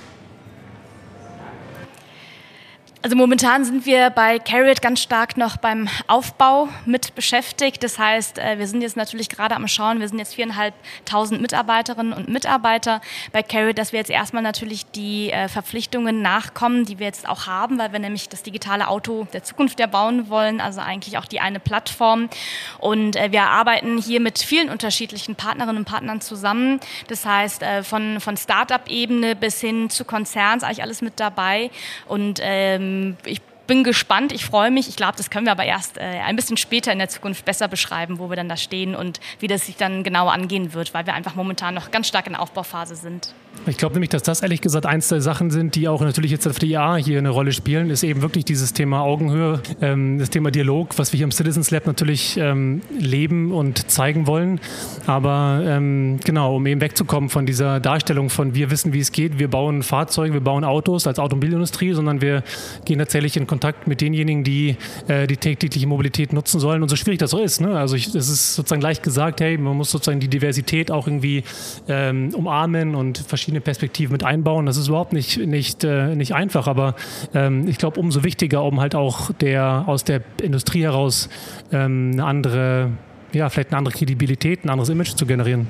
[3.05, 7.83] Also momentan sind wir bei Carrot ganz stark noch beim Aufbau mit beschäftigt.
[7.83, 12.13] Das heißt, äh, wir sind jetzt natürlich gerade am Schauen, wir sind jetzt viereinhalbtausend Mitarbeiterinnen
[12.13, 17.05] und Mitarbeiter bei Carrot, dass wir jetzt erstmal natürlich die äh, Verpflichtungen nachkommen, die wir
[17.05, 21.19] jetzt auch haben, weil wir nämlich das digitale Auto der Zukunft erbauen wollen, also eigentlich
[21.19, 22.27] auch die eine Plattform.
[22.79, 26.79] Und äh, wir arbeiten hier mit vielen unterschiedlichen Partnerinnen und Partnern zusammen.
[27.07, 31.69] Das heißt, von, von Start-up-Ebene bis hin zu Konzerns, eigentlich alles mit dabei.
[32.07, 34.87] Und ähm, ähm, ich bin gespannt, ich freue mich.
[34.87, 37.67] Ich glaube, das können wir aber erst äh, ein bisschen später in der Zukunft besser
[37.67, 41.05] beschreiben, wo wir dann da stehen und wie das sich dann genau angehen wird, weil
[41.05, 43.33] wir einfach momentan noch ganz stark in der Aufbauphase sind.
[43.67, 46.45] Ich glaube nämlich, dass das ehrlich gesagt eins der Sachen sind, die auch natürlich jetzt
[46.45, 50.29] auf der IA hier eine Rolle spielen, ist eben wirklich dieses Thema Augenhöhe, ähm, das
[50.29, 54.59] Thema Dialog, was wir hier im Citizens Lab natürlich ähm, leben und zeigen wollen.
[55.07, 59.39] Aber ähm, genau, um eben wegzukommen von dieser Darstellung von wir wissen, wie es geht,
[59.39, 62.43] wir bauen Fahrzeuge, wir bauen Autos als Automobilindustrie, sondern wir
[62.83, 63.54] gehen tatsächlich in Kontakt
[63.85, 66.81] mit denjenigen, die äh, die tägliche Mobilität nutzen sollen.
[66.81, 67.61] Und so schwierig das so ist.
[67.61, 67.77] Ne?
[67.77, 71.43] Also es ist sozusagen leicht gesagt, hey, man muss sozusagen die Diversität auch irgendwie
[71.87, 74.65] ähm, umarmen und verschiedene Perspektiven mit einbauen.
[74.65, 76.95] Das ist überhaupt nicht, nicht, äh, nicht einfach, aber
[77.33, 81.29] ähm, ich glaube, umso wichtiger, um halt auch der aus der Industrie heraus
[81.71, 82.91] ähm, eine andere,
[83.33, 85.67] ja, vielleicht eine andere Kredibilität, ein anderes Image zu generieren.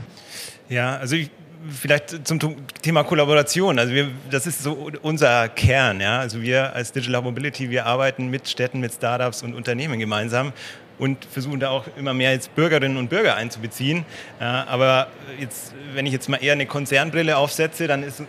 [0.69, 1.29] Ja, also ich
[1.69, 2.39] vielleicht zum
[2.81, 3.79] Thema Kollaboration.
[3.79, 6.01] Also wir, das ist so unser Kern.
[6.01, 6.19] Ja?
[6.19, 10.53] Also wir als Digital Mobility, wir arbeiten mit Städten, mit Startups und Unternehmen gemeinsam
[10.97, 14.05] und versuchen da auch immer mehr jetzt Bürgerinnen und Bürger einzubeziehen.
[14.39, 15.07] aber
[15.39, 18.23] jetzt, wenn ich jetzt mal eher eine Konzernbrille aufsetze, dann ist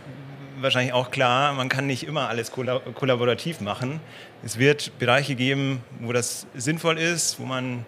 [0.61, 4.01] wahrscheinlich auch klar, man kann nicht immer alles kollaborativ machen.
[4.44, 7.85] Es wird Bereiche geben, wo das sinnvoll ist, wo man äh,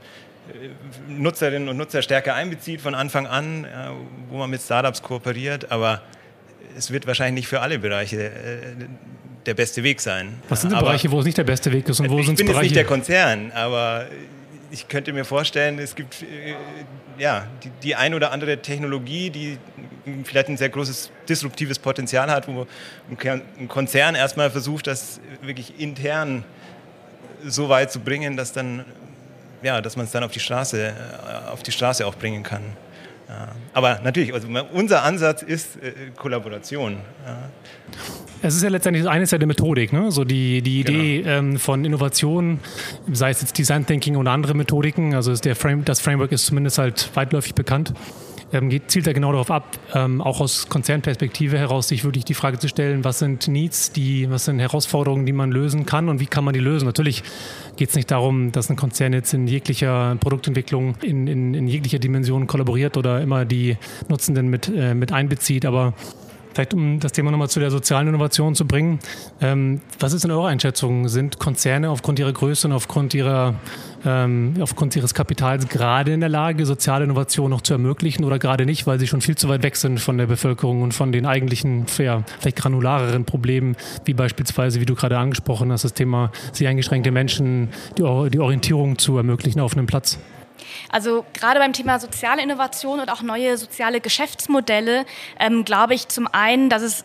[1.09, 3.67] Nutzerinnen und Nutzer stärker einbezieht von Anfang an,
[4.31, 6.03] wo man mit Startups kooperiert, aber
[6.77, 8.33] es wird wahrscheinlich nicht für alle Bereiche äh,
[9.47, 10.41] der beste Weg sein.
[10.49, 12.47] Was sind denn Bereiche, wo es nicht der beste Weg ist und wo sind Ich
[12.47, 14.07] bin jetzt nicht der Konzern, aber
[14.71, 16.55] ich könnte mir vorstellen, es gibt äh,
[17.19, 19.59] ja, die, die ein oder andere Technologie, die
[20.25, 22.67] vielleicht ein sehr großes disruptives Potenzial hat, wo
[23.09, 26.45] ein Konzern erstmal versucht, das wirklich intern
[27.45, 28.85] so weit zu bringen, dass dann
[29.63, 32.63] ja, dass man es dann auf die Straße, äh, auf die Straße auch bringen kann.
[33.29, 33.49] Ja.
[33.75, 36.97] Aber natürlich, also unser Ansatz ist äh, Kollaboration.
[37.27, 37.39] Ja.
[38.41, 40.11] Es ist ja letztendlich eines ja der Methodik, ne?
[40.11, 41.31] so die, die Idee genau.
[41.31, 42.61] ähm, von Innovation,
[43.13, 46.79] sei es jetzt Design Thinking oder andere Methodiken, also der Frame, das Framework ist zumindest
[46.79, 47.93] halt weitläufig bekannt
[48.53, 52.35] ähm, geht, zielt er genau darauf ab, ähm, auch aus Konzernperspektive heraus, sich wirklich die
[52.35, 56.21] Frage zu stellen, was sind Needs, die, was sind Herausforderungen, die man lösen kann und
[56.21, 56.87] wie kann man die lösen.
[56.87, 57.23] Natürlich
[57.77, 61.99] geht es nicht darum, dass ein Konzern jetzt in jeglicher Produktentwicklung, in, in, in jeglicher
[61.99, 63.77] Dimension kollaboriert oder immer die
[64.09, 65.95] Nutzenden mit, äh, mit einbezieht, aber
[66.59, 68.99] Vielleicht um das Thema nochmal zu der sozialen Innovation zu bringen.
[69.41, 71.07] Ähm, was ist in eurer Einschätzung?
[71.07, 73.55] Sind Konzerne aufgrund ihrer Größe und aufgrund, ihrer,
[74.05, 78.67] ähm, aufgrund ihres Kapitals gerade in der Lage, soziale Innovation noch zu ermöglichen oder gerade
[78.67, 81.27] nicht, weil sie schon viel zu weit weg sind von der Bevölkerung und von den
[81.27, 86.71] eigentlichen, ja, vielleicht granulareren Problemen, wie beispielsweise, wie du gerade angesprochen hast, das Thema sehr
[86.71, 90.19] eingeschränkte Menschen, die, die Orientierung zu ermöglichen auf einem Platz?
[90.91, 95.05] Also gerade beim Thema soziale Innovation und auch neue soziale Geschäftsmodelle
[95.39, 97.05] ähm, glaube ich zum einen, dass es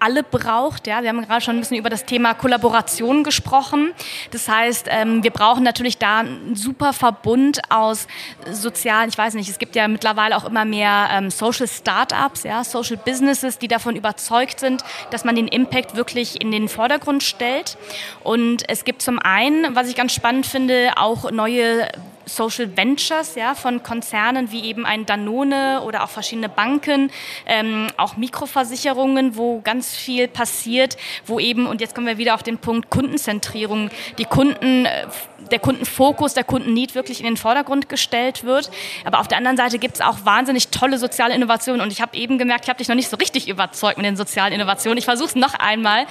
[0.00, 0.86] alle braucht.
[0.86, 3.92] Ja, wir haben gerade schon ein bisschen über das Thema Kollaboration gesprochen.
[4.30, 8.06] Das heißt, ähm, wir brauchen natürlich da einen super Verbund aus
[8.50, 12.64] sozialen, ich weiß nicht, es gibt ja mittlerweile auch immer mehr ähm, Social Startups, ja,
[12.64, 17.76] Social Businesses, die davon überzeugt sind, dass man den Impact wirklich in den Vordergrund stellt.
[18.24, 21.88] Und es gibt zum einen, was ich ganz spannend finde, auch neue
[22.34, 27.10] Social Ventures ja, von Konzernen wie eben ein Danone oder auch verschiedene Banken,
[27.46, 32.42] ähm, auch Mikroversicherungen, wo ganz viel passiert, wo eben, und jetzt kommen wir wieder auf
[32.42, 35.06] den Punkt Kundenzentrierung, die Kunden, äh,
[35.50, 38.70] der Kundenfokus, der Kundenneed wirklich in den Vordergrund gestellt wird.
[39.04, 42.16] Aber auf der anderen Seite gibt es auch wahnsinnig tolle soziale Innovationen und ich habe
[42.16, 44.98] eben gemerkt, ich habe dich noch nicht so richtig überzeugt mit den sozialen Innovationen.
[44.98, 46.06] Ich versuche es noch einmal.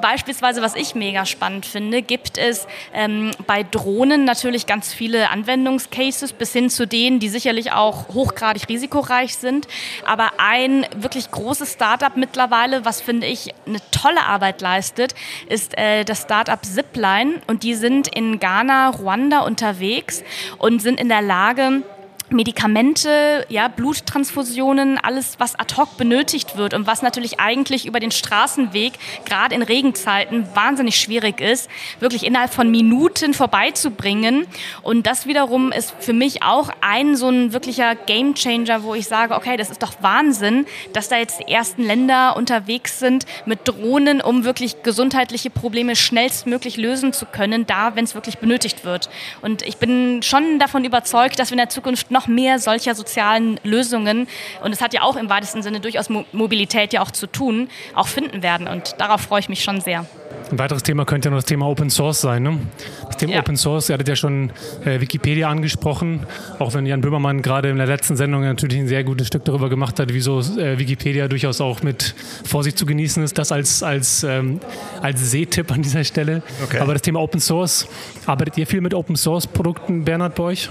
[0.00, 6.32] Beispielsweise, was ich mega spannend finde, gibt es ähm, bei Drohnen natürlich ganz viele Anwendungscases
[6.32, 9.68] bis hin zu denen, die sicherlich auch hochgradig risikoreich sind.
[10.04, 15.14] Aber ein wirklich großes Startup mittlerweile, was finde ich eine tolle Arbeit leistet,
[15.48, 17.40] ist äh, das Startup Zipline.
[17.46, 20.22] Und die sind in Ghana, Ruanda unterwegs
[20.58, 21.82] und sind in der Lage,
[22.30, 28.10] Medikamente, ja, Bluttransfusionen, alles, was ad hoc benötigt wird und was natürlich eigentlich über den
[28.10, 34.46] Straßenweg, gerade in Regenzeiten, wahnsinnig schwierig ist, wirklich innerhalb von Minuten vorbeizubringen.
[34.82, 39.34] Und das wiederum ist für mich auch ein so ein wirklicher Gamechanger, wo ich sage,
[39.34, 44.20] okay, das ist doch Wahnsinn, dass da jetzt die ersten Länder unterwegs sind mit Drohnen,
[44.20, 49.08] um wirklich gesundheitliche Probleme schnellstmöglich lösen zu können, da, wenn es wirklich benötigt wird.
[49.42, 53.60] Und ich bin schon davon überzeugt, dass wir in der Zukunft noch mehr solcher sozialen
[53.62, 54.26] Lösungen,
[54.62, 58.08] und es hat ja auch im weitesten Sinne durchaus Mobilität ja auch zu tun, auch
[58.08, 58.66] finden werden.
[58.68, 60.06] Und darauf freue ich mich schon sehr.
[60.50, 62.42] Ein weiteres Thema könnte ja noch das Thema Open Source sein.
[62.44, 62.58] Ne?
[63.06, 63.40] Das Thema ja.
[63.40, 64.50] Open Source, ihr hattet ja schon
[64.84, 66.20] äh, Wikipedia angesprochen,
[66.60, 69.68] auch wenn Jan Böhmermann gerade in der letzten Sendung natürlich ein sehr gutes Stück darüber
[69.68, 73.38] gemacht hat, wieso äh, Wikipedia durchaus auch mit Vorsicht zu genießen ist.
[73.38, 74.60] Das als, als, ähm,
[75.02, 76.42] als Seetipp an dieser Stelle.
[76.64, 76.78] Okay.
[76.78, 77.88] Aber das Thema Open Source,
[78.26, 80.70] arbeitet ihr viel mit Open Source Produkten, Bernhard, bei euch?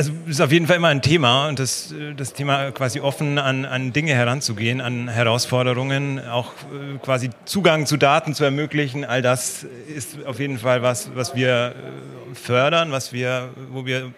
[0.00, 3.66] Also ist auf jeden Fall immer ein Thema und das, das Thema quasi offen an,
[3.66, 9.66] an Dinge heranzugehen, an Herausforderungen, auch äh, quasi Zugang zu Daten zu ermöglichen, all das
[9.94, 14.10] ist auf jeden Fall was, was wir äh, fördern, was wir, wo wir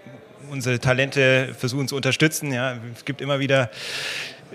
[0.53, 2.53] unsere Talente versuchen zu unterstützen.
[2.53, 3.69] Ja, es gibt immer wieder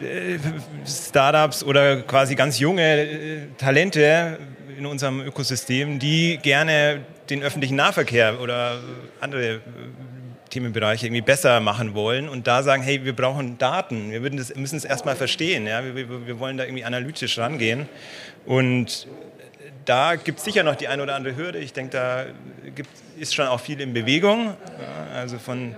[0.01, 0.37] äh,
[0.85, 4.39] Startups oder quasi ganz junge Talente
[4.77, 8.79] in unserem Ökosystem, die gerne den öffentlichen Nahverkehr oder
[9.19, 9.59] andere
[10.49, 14.77] Themenbereiche irgendwie besser machen wollen und da sagen, hey, wir brauchen Daten, wir das, müssen
[14.77, 15.83] es erstmal verstehen, ja?
[15.83, 17.87] wir, wir, wollen da irgendwie analytisch rangehen
[18.45, 19.07] und
[19.85, 21.59] da gibt es sicher noch die eine oder andere Hürde.
[21.59, 22.25] Ich denke, da
[22.75, 24.55] gibt, ist schon auch viel in Bewegung,
[25.13, 25.75] also von,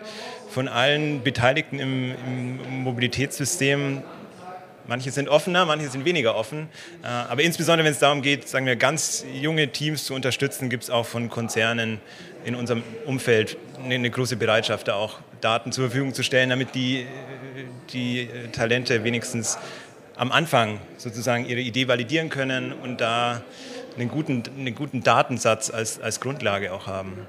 [0.50, 4.04] von allen Beteiligten im, im Mobilitätssystem
[4.90, 6.68] Manche sind offener, manche sind weniger offen.
[7.04, 10.90] Aber insbesondere, wenn es darum geht, sagen wir, ganz junge Teams zu unterstützen, gibt es
[10.90, 12.02] auch von Konzernen
[12.50, 17.06] in unserem Umfeld eine, große Bereitschaft, da auch Daten zur Verfügung zu stellen, damit die,
[17.94, 19.58] die Talente wenigstens
[20.18, 23.42] am Anfang sozusagen ihre Idee validieren können und da
[23.98, 27.26] einen guten, einen guten Datensatz als, als Grundlage auch haben.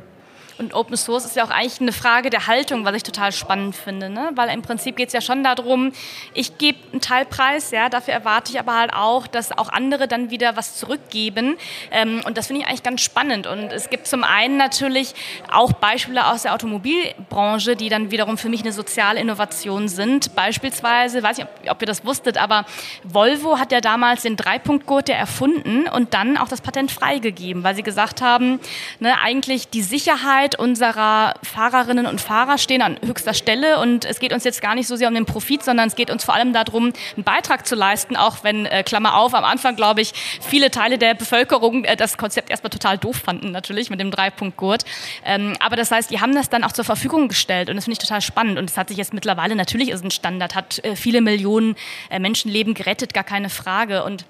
[0.61, 3.75] Und Open Source ist ja auch eigentlich eine Frage der Haltung, was ich total spannend
[3.75, 4.11] finde.
[4.11, 4.31] Ne?
[4.35, 5.93] Weil im Prinzip geht es ja schon darum,
[6.35, 10.31] ich gebe einen Teilpreis, ja, dafür erwarte ich aber halt auch, dass auch andere dann
[10.31, 11.57] wieder was zurückgeben.
[11.91, 13.47] Ähm, und das finde ich eigentlich ganz spannend.
[13.47, 15.15] Und es gibt zum einen natürlich
[15.51, 20.35] auch Beispiele aus der Automobilbranche, die dann wiederum für mich eine soziale Innovation sind.
[20.35, 22.67] Beispielsweise, weiß ich, ob, ob ihr das wusstet, aber
[23.03, 27.75] Volvo hat ja damals den Dreipunktgurt ja erfunden und dann auch das Patent freigegeben, weil
[27.75, 28.61] sie gesagt haben,
[28.99, 33.79] ne, eigentlich die Sicherheit Sicherheit unserer Fahrerinnen und Fahrer stehen an höchster Stelle.
[33.79, 36.11] Und es geht uns jetzt gar nicht so sehr um den Profit, sondern es geht
[36.11, 39.77] uns vor allem darum, einen Beitrag zu leisten, auch wenn, äh, Klammer auf, am Anfang,
[39.77, 44.01] glaube ich, viele Teile der Bevölkerung äh, das Konzept erstmal total doof fanden, natürlich, mit
[44.01, 44.85] dem Dreipunktgurt.
[45.25, 47.99] Ähm, aber das heißt, die haben das dann auch zur Verfügung gestellt und das finde
[48.01, 48.59] ich total spannend.
[48.59, 51.77] Und es hat sich jetzt mittlerweile, natürlich ist ein Standard, hat äh, viele Millionen
[52.11, 54.05] äh, Menschenleben gerettet, gar keine Frage.
[54.05, 54.25] Und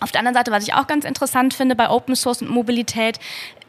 [0.00, 3.18] auf der anderen Seite, was ich auch ganz interessant finde bei Open Source und Mobilität,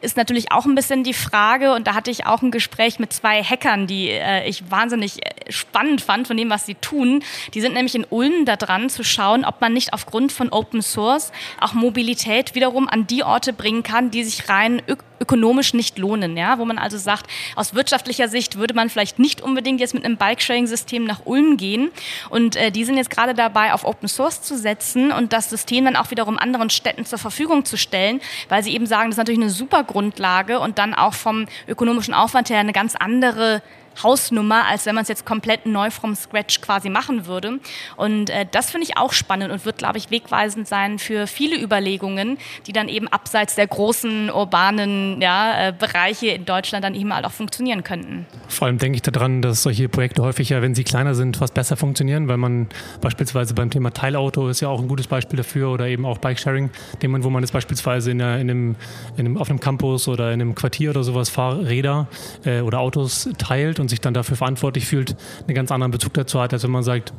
[0.02, 3.12] ist natürlich auch ein bisschen die Frage, und da hatte ich auch ein Gespräch mit
[3.12, 7.22] zwei Hackern, die äh, ich wahnsinnig äh, spannend fand von dem, was sie tun.
[7.54, 10.82] Die sind nämlich in Ulm da dran zu schauen, ob man nicht aufgrund von Open
[10.82, 14.82] Source auch Mobilität wiederum an die Orte bringen kann, die sich rein
[15.22, 19.40] ökonomisch nicht lohnen, ja, wo man also sagt, aus wirtschaftlicher Sicht würde man vielleicht nicht
[19.40, 21.90] unbedingt jetzt mit einem Bike-Sharing-System nach Ulm gehen
[22.28, 25.84] und äh, die sind jetzt gerade dabei, auf Open Source zu setzen und das System
[25.84, 29.18] dann auch wiederum anderen Städten zur Verfügung zu stellen, weil sie eben sagen, das ist
[29.18, 33.62] natürlich eine super Grundlage und dann auch vom ökonomischen Aufwand her eine ganz andere
[34.02, 37.58] Hausnummer, als wenn man es jetzt komplett neu vom Scratch quasi machen würde.
[37.96, 41.60] Und äh, das finde ich auch spannend und wird, glaube ich, wegweisend sein für viele
[41.60, 47.12] Überlegungen, die dann eben abseits der großen urbanen ja, äh, Bereiche in Deutschland dann eben
[47.14, 48.26] halt auch funktionieren könnten.
[48.48, 51.54] Vor allem denke ich daran, dass solche Projekte häufig ja, wenn sie kleiner sind, fast
[51.54, 52.68] besser funktionieren, weil man
[53.00, 56.70] beispielsweise beim Thema Teilauto ist ja auch ein gutes Beispiel dafür oder eben auch Bikesharing,
[57.02, 58.76] wo man jetzt beispielsweise in, in, einem,
[59.16, 62.08] in einem, auf einem Campus oder in einem Quartier oder sowas Fahrräder
[62.44, 65.14] äh, oder Autos teilt und sich dann dafür verantwortlich fühlt,
[65.46, 67.12] einen ganz anderen Bezug dazu hat, als wenn man sagt,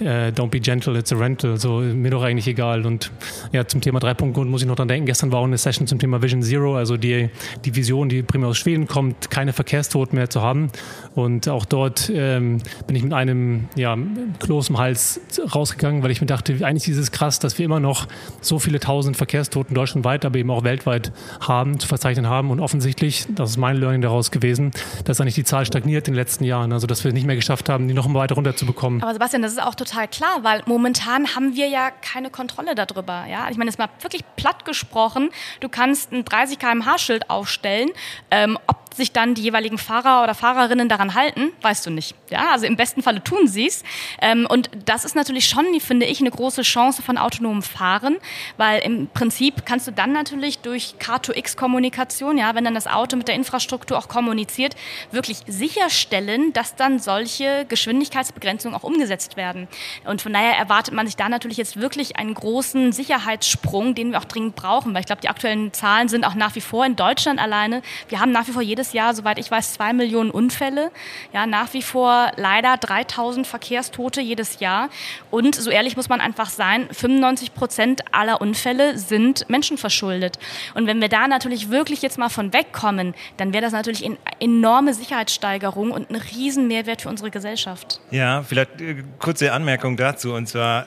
[0.00, 1.56] äh, don't be gentle, it's a rental.
[1.56, 2.84] So, mir doch eigentlich egal.
[2.84, 3.10] Und
[3.52, 5.06] ja, zum Thema 3.0 muss ich noch dran denken.
[5.06, 7.30] Gestern war auch eine Session zum Thema Vision Zero, also die,
[7.64, 10.70] die Vision, die primär aus Schweden kommt, keine Verkehrstoten mehr zu haben.
[11.14, 13.96] Und auch dort ähm, bin ich mit einem ja,
[14.40, 15.20] Kloß im Hals
[15.54, 18.06] rausgegangen, weil ich mir dachte, eigentlich ist es krass, dass wir immer noch
[18.40, 22.50] so viele tausend Verkehrstoten deutschlandweit, aber eben auch weltweit haben, zu verzeichnen haben.
[22.50, 24.72] Und offensichtlich, das ist mein Learning daraus gewesen,
[25.04, 26.72] dass eigentlich die Zahl stagniert in den letzten Jahren.
[26.72, 29.02] Also, dass wir es nicht mehr geschafft haben, die noch mal weiter runterzubekommen.
[29.02, 32.74] Aber Sebastian, das ist auch total total klar, weil momentan haben wir ja keine Kontrolle
[32.74, 33.24] darüber.
[33.26, 33.48] Ja?
[33.50, 37.90] Ich meine, jetzt mal wirklich platt gesprochen, du kannst ein 30 km/h-Schild aufstellen,
[38.30, 42.14] ähm, ob sich dann die jeweiligen Fahrer oder Fahrerinnen daran halten, weißt du nicht.
[42.30, 43.84] Ja, also im besten Falle tun sie es.
[44.20, 48.16] Ähm, und das ist natürlich schon, finde ich, eine große Chance von autonomem Fahren,
[48.56, 53.28] weil im Prinzip kannst du dann natürlich durch Car2X-Kommunikation, ja, wenn dann das Auto mit
[53.28, 54.74] der Infrastruktur auch kommuniziert,
[55.12, 59.68] wirklich sicherstellen, dass dann solche Geschwindigkeitsbegrenzungen auch umgesetzt werden.
[60.04, 64.18] Und von daher erwartet man sich da natürlich jetzt wirklich einen großen Sicherheitssprung, den wir
[64.18, 66.96] auch dringend brauchen, weil ich glaube, die aktuellen Zahlen sind auch nach wie vor in
[66.96, 67.82] Deutschland alleine.
[68.08, 70.90] Wir haben nach wie vor jedes Jahr, soweit ich weiß, zwei Millionen Unfälle.
[71.32, 74.88] Ja, nach wie vor leider 3000 Verkehrstote jedes Jahr.
[75.30, 80.38] Und so ehrlich muss man einfach sein, 95 Prozent aller Unfälle sind menschenverschuldet.
[80.74, 84.16] Und wenn wir da natürlich wirklich jetzt mal von wegkommen, dann wäre das natürlich eine
[84.40, 88.00] enorme Sicherheitssteigerung und ein Riesenmehrwert für unsere Gesellschaft.
[88.10, 90.32] Ja, vielleicht äh, kurze Anmerkung dazu.
[90.34, 90.86] Und zwar,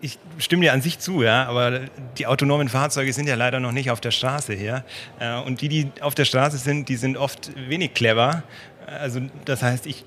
[0.00, 1.80] ich stimme dir an sich zu, ja, aber
[2.18, 4.84] die autonomen Fahrzeuge sind ja leider noch nicht auf der Straße hier.
[5.18, 8.42] Äh, und die, die auf der Straße sind, die sind oft wenig clever.
[8.86, 10.04] Also das heißt, ich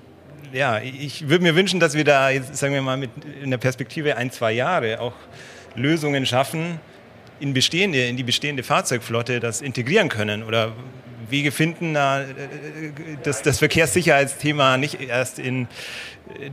[0.52, 3.10] ja, ich würde mir wünschen, dass wir da jetzt, sagen wir mal, mit
[3.42, 5.14] in der Perspektive ein, zwei Jahre auch
[5.74, 6.80] Lösungen schaffen,
[7.38, 10.72] in, bestehende, in die bestehende Fahrzeugflotte das integrieren können oder
[11.30, 12.24] Wege finden, äh,
[13.22, 15.68] das, das Verkehrssicherheitsthema nicht erst in,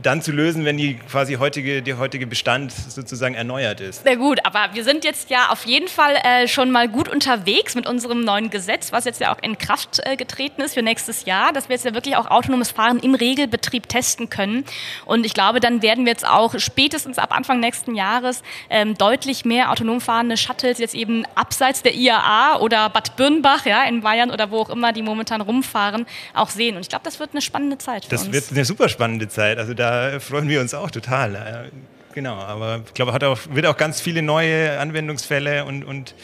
[0.02, 4.02] dann zu lösen, wenn die quasi heutige, der heutige Bestand sozusagen erneuert ist.
[4.02, 7.74] Sehr gut, aber wir sind jetzt ja auf jeden Fall äh, schon mal gut unterwegs
[7.74, 11.24] mit unserem neuen Gesetz, was jetzt ja auch in Kraft äh, getreten ist für nächstes
[11.24, 14.64] Jahr, dass wir jetzt ja wirklich auch autonomes Fahren im Regelbetrieb testen können.
[15.04, 19.44] Und ich glaube, dann werden wir jetzt auch spätestens ab Anfang nächsten Jahres ähm, deutlich
[19.44, 24.30] mehr autonom fahrende Shuttles jetzt eben abseits der IAA oder Bad Birnbach, ja, in Bayern
[24.30, 26.04] oder wo auch immer die momentan rumfahren,
[26.34, 26.74] auch sehen.
[26.74, 28.32] Und ich glaube, das wird eine spannende Zeit für das uns.
[28.32, 29.58] Wird eine super spannende Zeit.
[29.58, 31.70] Also also da freuen wir uns auch total.
[32.14, 32.36] genau.
[32.36, 36.14] Aber ich glaube, hat auch, wird auch ganz viele neue Anwendungsfälle und, und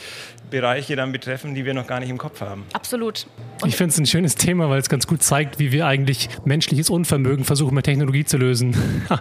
[0.55, 2.63] Bereiche dann betreffen, die wir noch gar nicht im Kopf haben.
[2.75, 3.27] Absolut.
[3.61, 6.29] Und ich finde es ein schönes Thema, weil es ganz gut zeigt, wie wir eigentlich
[6.45, 8.77] menschliches Unvermögen versuchen mit Technologie zu lösen.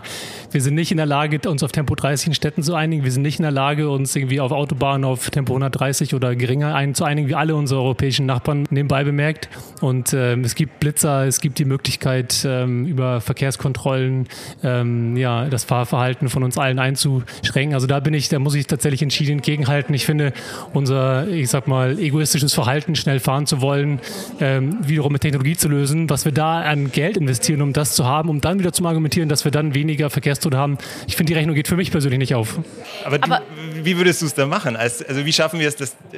[0.52, 3.04] wir sind nicht in der Lage, uns auf Tempo 30 in Städten zu einigen.
[3.04, 6.76] Wir sind nicht in der Lage, uns irgendwie auf Autobahnen auf Tempo 130 oder geringer
[6.76, 9.50] ein zu einigen, wie alle unsere europäischen Nachbarn nebenbei bemerkt.
[9.82, 14.28] Und ähm, es gibt Blitzer, es gibt die Möglichkeit, ähm, über Verkehrskontrollen
[14.64, 17.74] ähm, ja, das Fahrverhalten von uns allen einzuschränken.
[17.74, 19.96] Also da bin ich, da muss ich tatsächlich entschieden entgegenhalten.
[19.96, 20.32] Ich finde,
[20.74, 24.00] unser ich sag mal, egoistisches Verhalten, schnell fahren zu wollen,
[24.40, 28.06] ähm, wiederum mit Technologie zu lösen, was wir da an Geld investieren, um das zu
[28.06, 30.78] haben, um dann wieder zu argumentieren, dass wir dann weniger Verkehrstote haben.
[31.08, 32.60] Ich finde, die Rechnung geht für mich persönlich nicht auf.
[33.06, 33.42] Aber, Aber
[33.84, 34.76] wie würdest du es da machen?
[34.76, 36.18] Also, wie schaffen wir es, dass äh,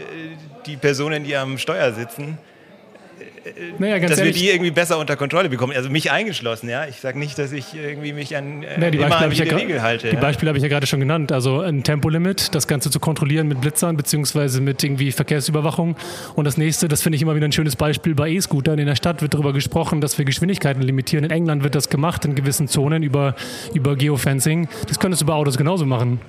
[0.65, 2.37] die Personen, die am Steuer sitzen,
[3.77, 5.73] naja, dass ehrlich, wir die irgendwie besser unter Kontrolle bekommen.
[5.75, 6.87] Also mich eingeschlossen, ja.
[6.87, 9.55] Ich sage nicht, dass ich irgendwie mich an, äh, naja, die immer an die ja
[9.55, 10.09] Regel halte.
[10.09, 10.21] Die ja.
[10.21, 11.31] Beispiele habe ich ja gerade schon genannt.
[11.31, 15.95] Also ein Tempolimit, das Ganze zu kontrollieren mit Blitzern beziehungsweise mit irgendwie Verkehrsüberwachung.
[16.35, 18.79] Und das nächste, das finde ich immer wieder ein schönes Beispiel bei E-Scootern.
[18.79, 21.25] In der Stadt wird darüber gesprochen, dass wir Geschwindigkeiten limitieren.
[21.25, 23.35] In England wird das gemacht in gewissen Zonen über,
[23.73, 24.67] über Geofencing.
[24.87, 26.19] Das könntest du bei Autos genauso machen.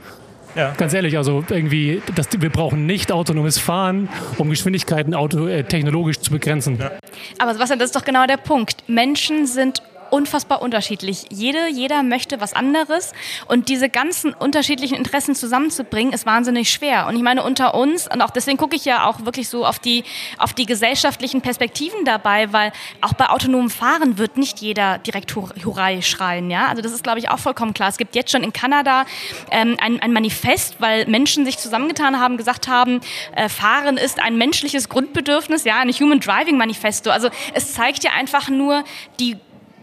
[0.57, 0.73] Ja.
[0.77, 6.19] Ganz ehrlich, also irgendwie, das, wir brauchen nicht autonomes Fahren, um Geschwindigkeiten auto, äh, technologisch
[6.21, 6.79] zu begrenzen.
[6.79, 6.93] Ja.
[7.39, 8.83] Aber Sebastian, das ist doch genau der Punkt.
[8.89, 9.83] Menschen sind
[10.13, 11.27] unfassbar unterschiedlich.
[11.31, 13.13] Jede, jeder möchte was anderes
[13.47, 17.07] und diese ganzen unterschiedlichen Interessen zusammenzubringen, ist wahnsinnig schwer.
[17.07, 19.79] Und ich meine, unter uns, und auch deswegen gucke ich ja auch wirklich so auf
[19.79, 20.05] die,
[20.39, 26.01] auf die gesellschaftlichen Perspektiven dabei, weil auch bei autonomem Fahren wird nicht jeder direkt Hurra
[26.03, 26.67] schreien, ja.
[26.67, 27.89] Also das ist, glaube ich, auch vollkommen klar.
[27.89, 29.05] Es gibt jetzt schon in Kanada
[29.51, 33.01] ähm, ein, ein Manifest, weil Menschen sich zusammengetan haben, gesagt haben,
[33.35, 37.11] äh, Fahren ist ein menschliches Grundbedürfnis, ja, ein Human Driving Manifesto.
[37.11, 38.85] Also es zeigt ja einfach nur
[39.21, 39.37] die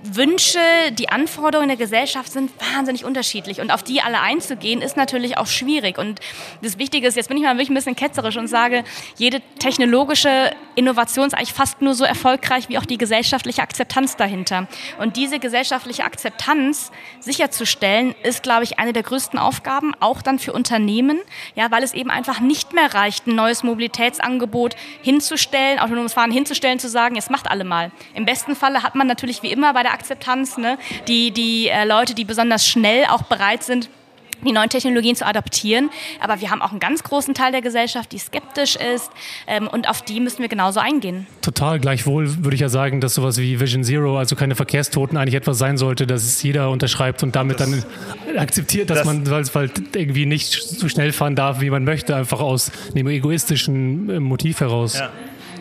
[0.03, 0.59] Wünsche,
[0.91, 3.61] die Anforderungen der Gesellschaft sind wahnsinnig unterschiedlich.
[3.61, 5.97] Und auf die alle einzugehen ist natürlich auch schwierig.
[5.97, 6.19] Und
[6.61, 8.83] das Wichtige ist, jetzt bin ich mal wirklich ein bisschen ketzerisch und sage,
[9.17, 14.67] jede technologische Innovation ist eigentlich fast nur so erfolgreich wie auch die gesellschaftliche Akzeptanz dahinter.
[14.99, 16.91] Und diese gesellschaftliche Akzeptanz
[17.21, 21.19] sicherzustellen ist, glaube ich, eine der größten Aufgaben, auch dann für Unternehmen,
[21.55, 26.79] ja, weil es eben einfach nicht mehr reicht, ein neues Mobilitätsangebot hinzustellen, autonomes Fahren hinzustellen,
[26.79, 27.91] zu sagen, jetzt macht alle mal.
[28.15, 30.77] Im besten Falle hat man natürlich wie immer bei der Akzeptanz, ne?
[31.07, 33.89] die, die äh, Leute, die besonders schnell auch bereit sind,
[34.45, 35.89] die neuen Technologien zu adaptieren.
[36.19, 39.09] Aber wir haben auch einen ganz großen Teil der Gesellschaft, die skeptisch ist
[39.47, 41.27] ähm, und auf die müssen wir genauso eingehen.
[41.41, 41.79] Total.
[41.79, 45.57] Gleichwohl würde ich ja sagen, dass sowas wie Vision Zero, also keine Verkehrstoten, eigentlich etwas
[45.57, 49.41] sein sollte, dass es jeder unterschreibt und damit das, dann akzeptiert, dass das, man weil
[49.41, 54.09] es halt irgendwie nicht so schnell fahren darf, wie man möchte, einfach aus einem egoistischen
[54.09, 54.99] äh, Motiv heraus.
[54.99, 55.11] Ja.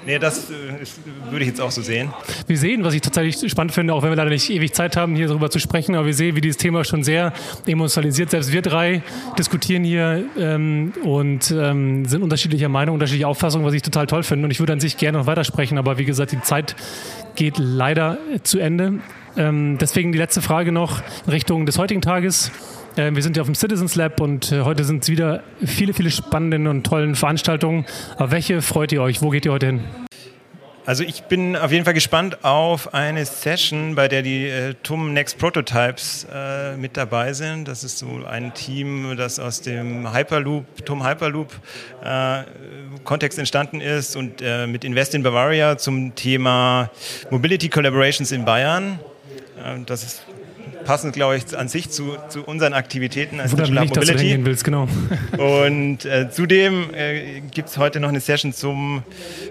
[0.05, 1.01] Nee, das äh, ist,
[1.31, 2.13] würde ich jetzt auch so sehen.
[2.47, 5.15] Wir sehen, was ich tatsächlich spannend finde, auch wenn wir leider nicht ewig Zeit haben,
[5.15, 7.33] hier darüber zu sprechen, aber wir sehen, wie dieses Thema schon sehr
[7.67, 8.31] emotionalisiert.
[8.31, 9.03] Selbst wir drei
[9.39, 14.47] diskutieren hier ähm, und ähm, sind unterschiedlicher Meinung, unterschiedlicher Auffassung, was ich total toll finde.
[14.47, 16.75] Und ich würde an sich gerne noch weitersprechen, aber wie gesagt, die Zeit
[17.37, 19.01] geht leider zu Ende.
[19.37, 22.51] Ähm, deswegen die letzte Frage noch in Richtung des heutigen Tages.
[22.97, 25.95] Äh, wir sind ja auf dem Citizens Lab und äh, heute sind es wieder viele,
[25.95, 27.87] viele spannende und tollen Veranstaltungen.
[28.17, 29.23] Aber welche freut ihr euch?
[29.23, 29.81] Wo geht ihr heute hin?
[30.85, 35.13] Also ich bin auf jeden Fall gespannt auf eine Session, bei der die äh, TUM
[35.13, 37.69] Next Prototypes äh, mit dabei sind.
[37.69, 41.53] Das ist so ein Team, das aus dem Hyperloop, TUM Hyperloop
[42.05, 42.43] äh,
[43.05, 46.91] Kontext entstanden ist und äh, mit Invest in Bavaria zum Thema
[47.31, 48.99] Mobility Collaborations in Bayern.
[49.87, 50.27] das ist
[50.85, 54.37] passend, glaube ich, an sich zu, zu unseren Aktivitäten als Digital nicht, Mobility.
[54.37, 54.89] Dass willst, genau.
[55.39, 59.03] Und äh, zudem äh, gibt es heute noch eine Session zum,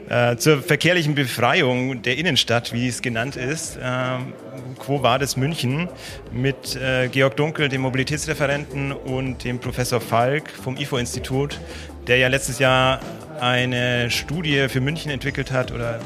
[0.10, 3.78] äh, zur verkehrlichen Befreiung der Innenstadt, wie es genannt ist.
[3.82, 4.34] Ähm,
[4.80, 5.88] Quo Vadis München
[6.32, 11.60] mit äh, Georg Dunkel, dem Mobilitätsreferenten und dem Professor Falk vom IFO-Institut,
[12.08, 13.00] der ja letztes Jahr
[13.40, 16.00] eine Studie für München entwickelt hat oder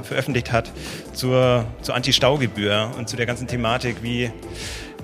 [0.00, 0.70] äh, veröffentlicht hat
[1.12, 4.30] zur, zur Anti-Staugebühr und zu der ganzen Thematik, wie,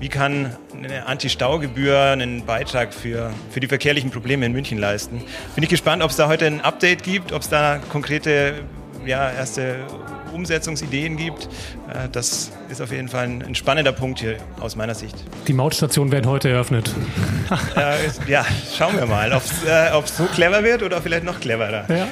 [0.00, 5.22] wie kann eine Anti-Staugebühr einen Beitrag für, für die verkehrlichen Probleme in München leisten.
[5.54, 8.64] Bin ich gespannt, ob es da heute ein Update gibt, ob es da konkrete
[9.06, 9.80] ja, erste
[10.32, 11.48] Umsetzungsideen gibt.
[11.88, 15.16] Äh, das ist auf jeden Fall ein, spannender Punkt hier aus meiner Sicht.
[15.46, 16.92] Die Mautstationen werden heute eröffnet.
[18.26, 18.44] ja,
[18.76, 21.84] schauen wir mal, ob es äh, so clever wird oder vielleicht noch cleverer.
[21.88, 21.96] Ja.
[21.96, 22.08] Ja.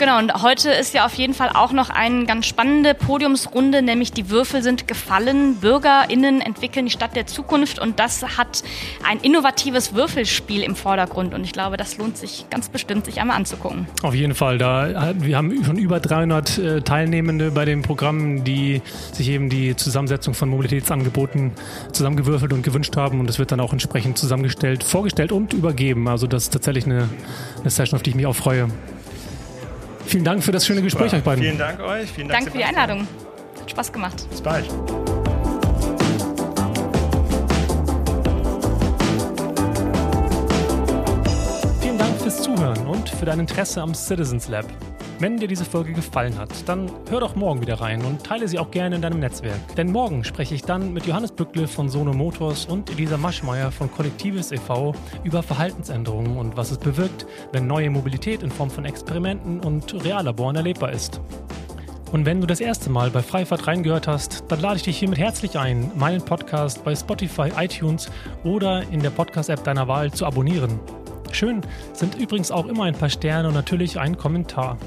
[0.00, 4.14] Genau, und heute ist ja auf jeden Fall auch noch eine ganz spannende Podiumsrunde, nämlich
[4.14, 5.56] die Würfel sind gefallen.
[5.56, 8.62] BürgerInnen entwickeln die Stadt der Zukunft und das hat
[9.06, 13.36] ein innovatives Würfelspiel im Vordergrund und ich glaube, das lohnt sich ganz bestimmt, sich einmal
[13.36, 13.88] anzugucken.
[14.02, 18.80] Auf jeden Fall, da wir haben schon über 300 äh, Teilnehmende bei dem Programm, die
[19.12, 21.52] sich eben die Zusammensetzung von Mobilitätsangeboten
[21.92, 26.08] zusammengewürfelt und gewünscht haben und es wird dann auch entsprechend zusammengestellt, vorgestellt und übergeben.
[26.08, 27.10] Also das ist tatsächlich eine,
[27.60, 28.68] eine Session, auf die ich mich auch freue.
[30.10, 31.18] Vielen Dank für das schöne Gespräch, Super.
[31.18, 31.44] euch beiden.
[31.44, 32.10] Vielen Dank euch.
[32.10, 33.06] Vielen Dank Danke für die Einladung.
[33.60, 34.28] Hat Spaß gemacht.
[34.28, 34.66] Bis bald.
[41.80, 44.66] Vielen Dank fürs Zuhören und für dein Interesse am Citizens Lab.
[45.20, 48.58] Wenn dir diese Folge gefallen hat, dann hör doch morgen wieder rein und teile sie
[48.58, 49.76] auch gerne in deinem Netzwerk.
[49.76, 53.92] Denn morgen spreche ich dann mit Johannes Bückle von Sono Motors und Elisa Maschmeyer von
[53.92, 54.94] Kollektives e.V.
[55.22, 60.56] über Verhaltensänderungen und was es bewirkt, wenn neue Mobilität in Form von Experimenten und Reallaboren
[60.56, 61.20] erlebbar ist.
[62.12, 65.18] Und wenn du das erste Mal bei Freifahrt reingehört hast, dann lade ich dich hiermit
[65.18, 68.10] herzlich ein, meinen Podcast bei Spotify, iTunes
[68.42, 70.80] oder in der Podcast-App deiner Wahl zu abonnieren.
[71.32, 71.60] Schön
[71.92, 74.78] sind übrigens auch immer ein paar Sterne und natürlich ein Kommentar.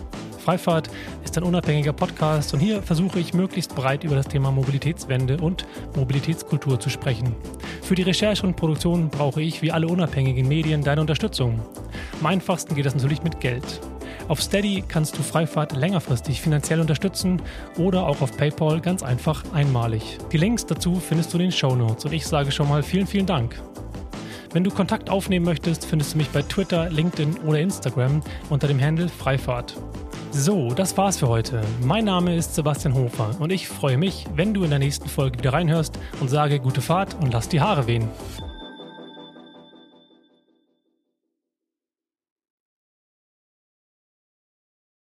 [0.43, 0.89] Freifahrt
[1.23, 5.65] ist ein unabhängiger Podcast und hier versuche ich möglichst breit über das Thema Mobilitätswende und
[5.95, 7.33] Mobilitätskultur zu sprechen.
[7.81, 11.61] Für die Recherche und Produktion brauche ich wie alle unabhängigen Medien deine Unterstützung.
[12.19, 13.79] Am einfachsten geht das natürlich mit Geld.
[14.27, 17.41] Auf Steady kannst du Freifahrt längerfristig finanziell unterstützen
[17.77, 20.17] oder auch auf PayPal ganz einfach einmalig.
[20.31, 23.07] Die Links dazu findest du in den Show Notes und ich sage schon mal vielen,
[23.07, 23.61] vielen Dank.
[24.53, 28.79] Wenn du Kontakt aufnehmen möchtest, findest du mich bei Twitter, LinkedIn oder Instagram unter dem
[28.79, 29.75] Handle Freifahrt.
[30.29, 31.61] So, das war's für heute.
[31.81, 35.39] Mein Name ist Sebastian Hofer und ich freue mich, wenn du in der nächsten Folge
[35.39, 38.07] wieder reinhörst und sage gute Fahrt und lass die Haare wehen.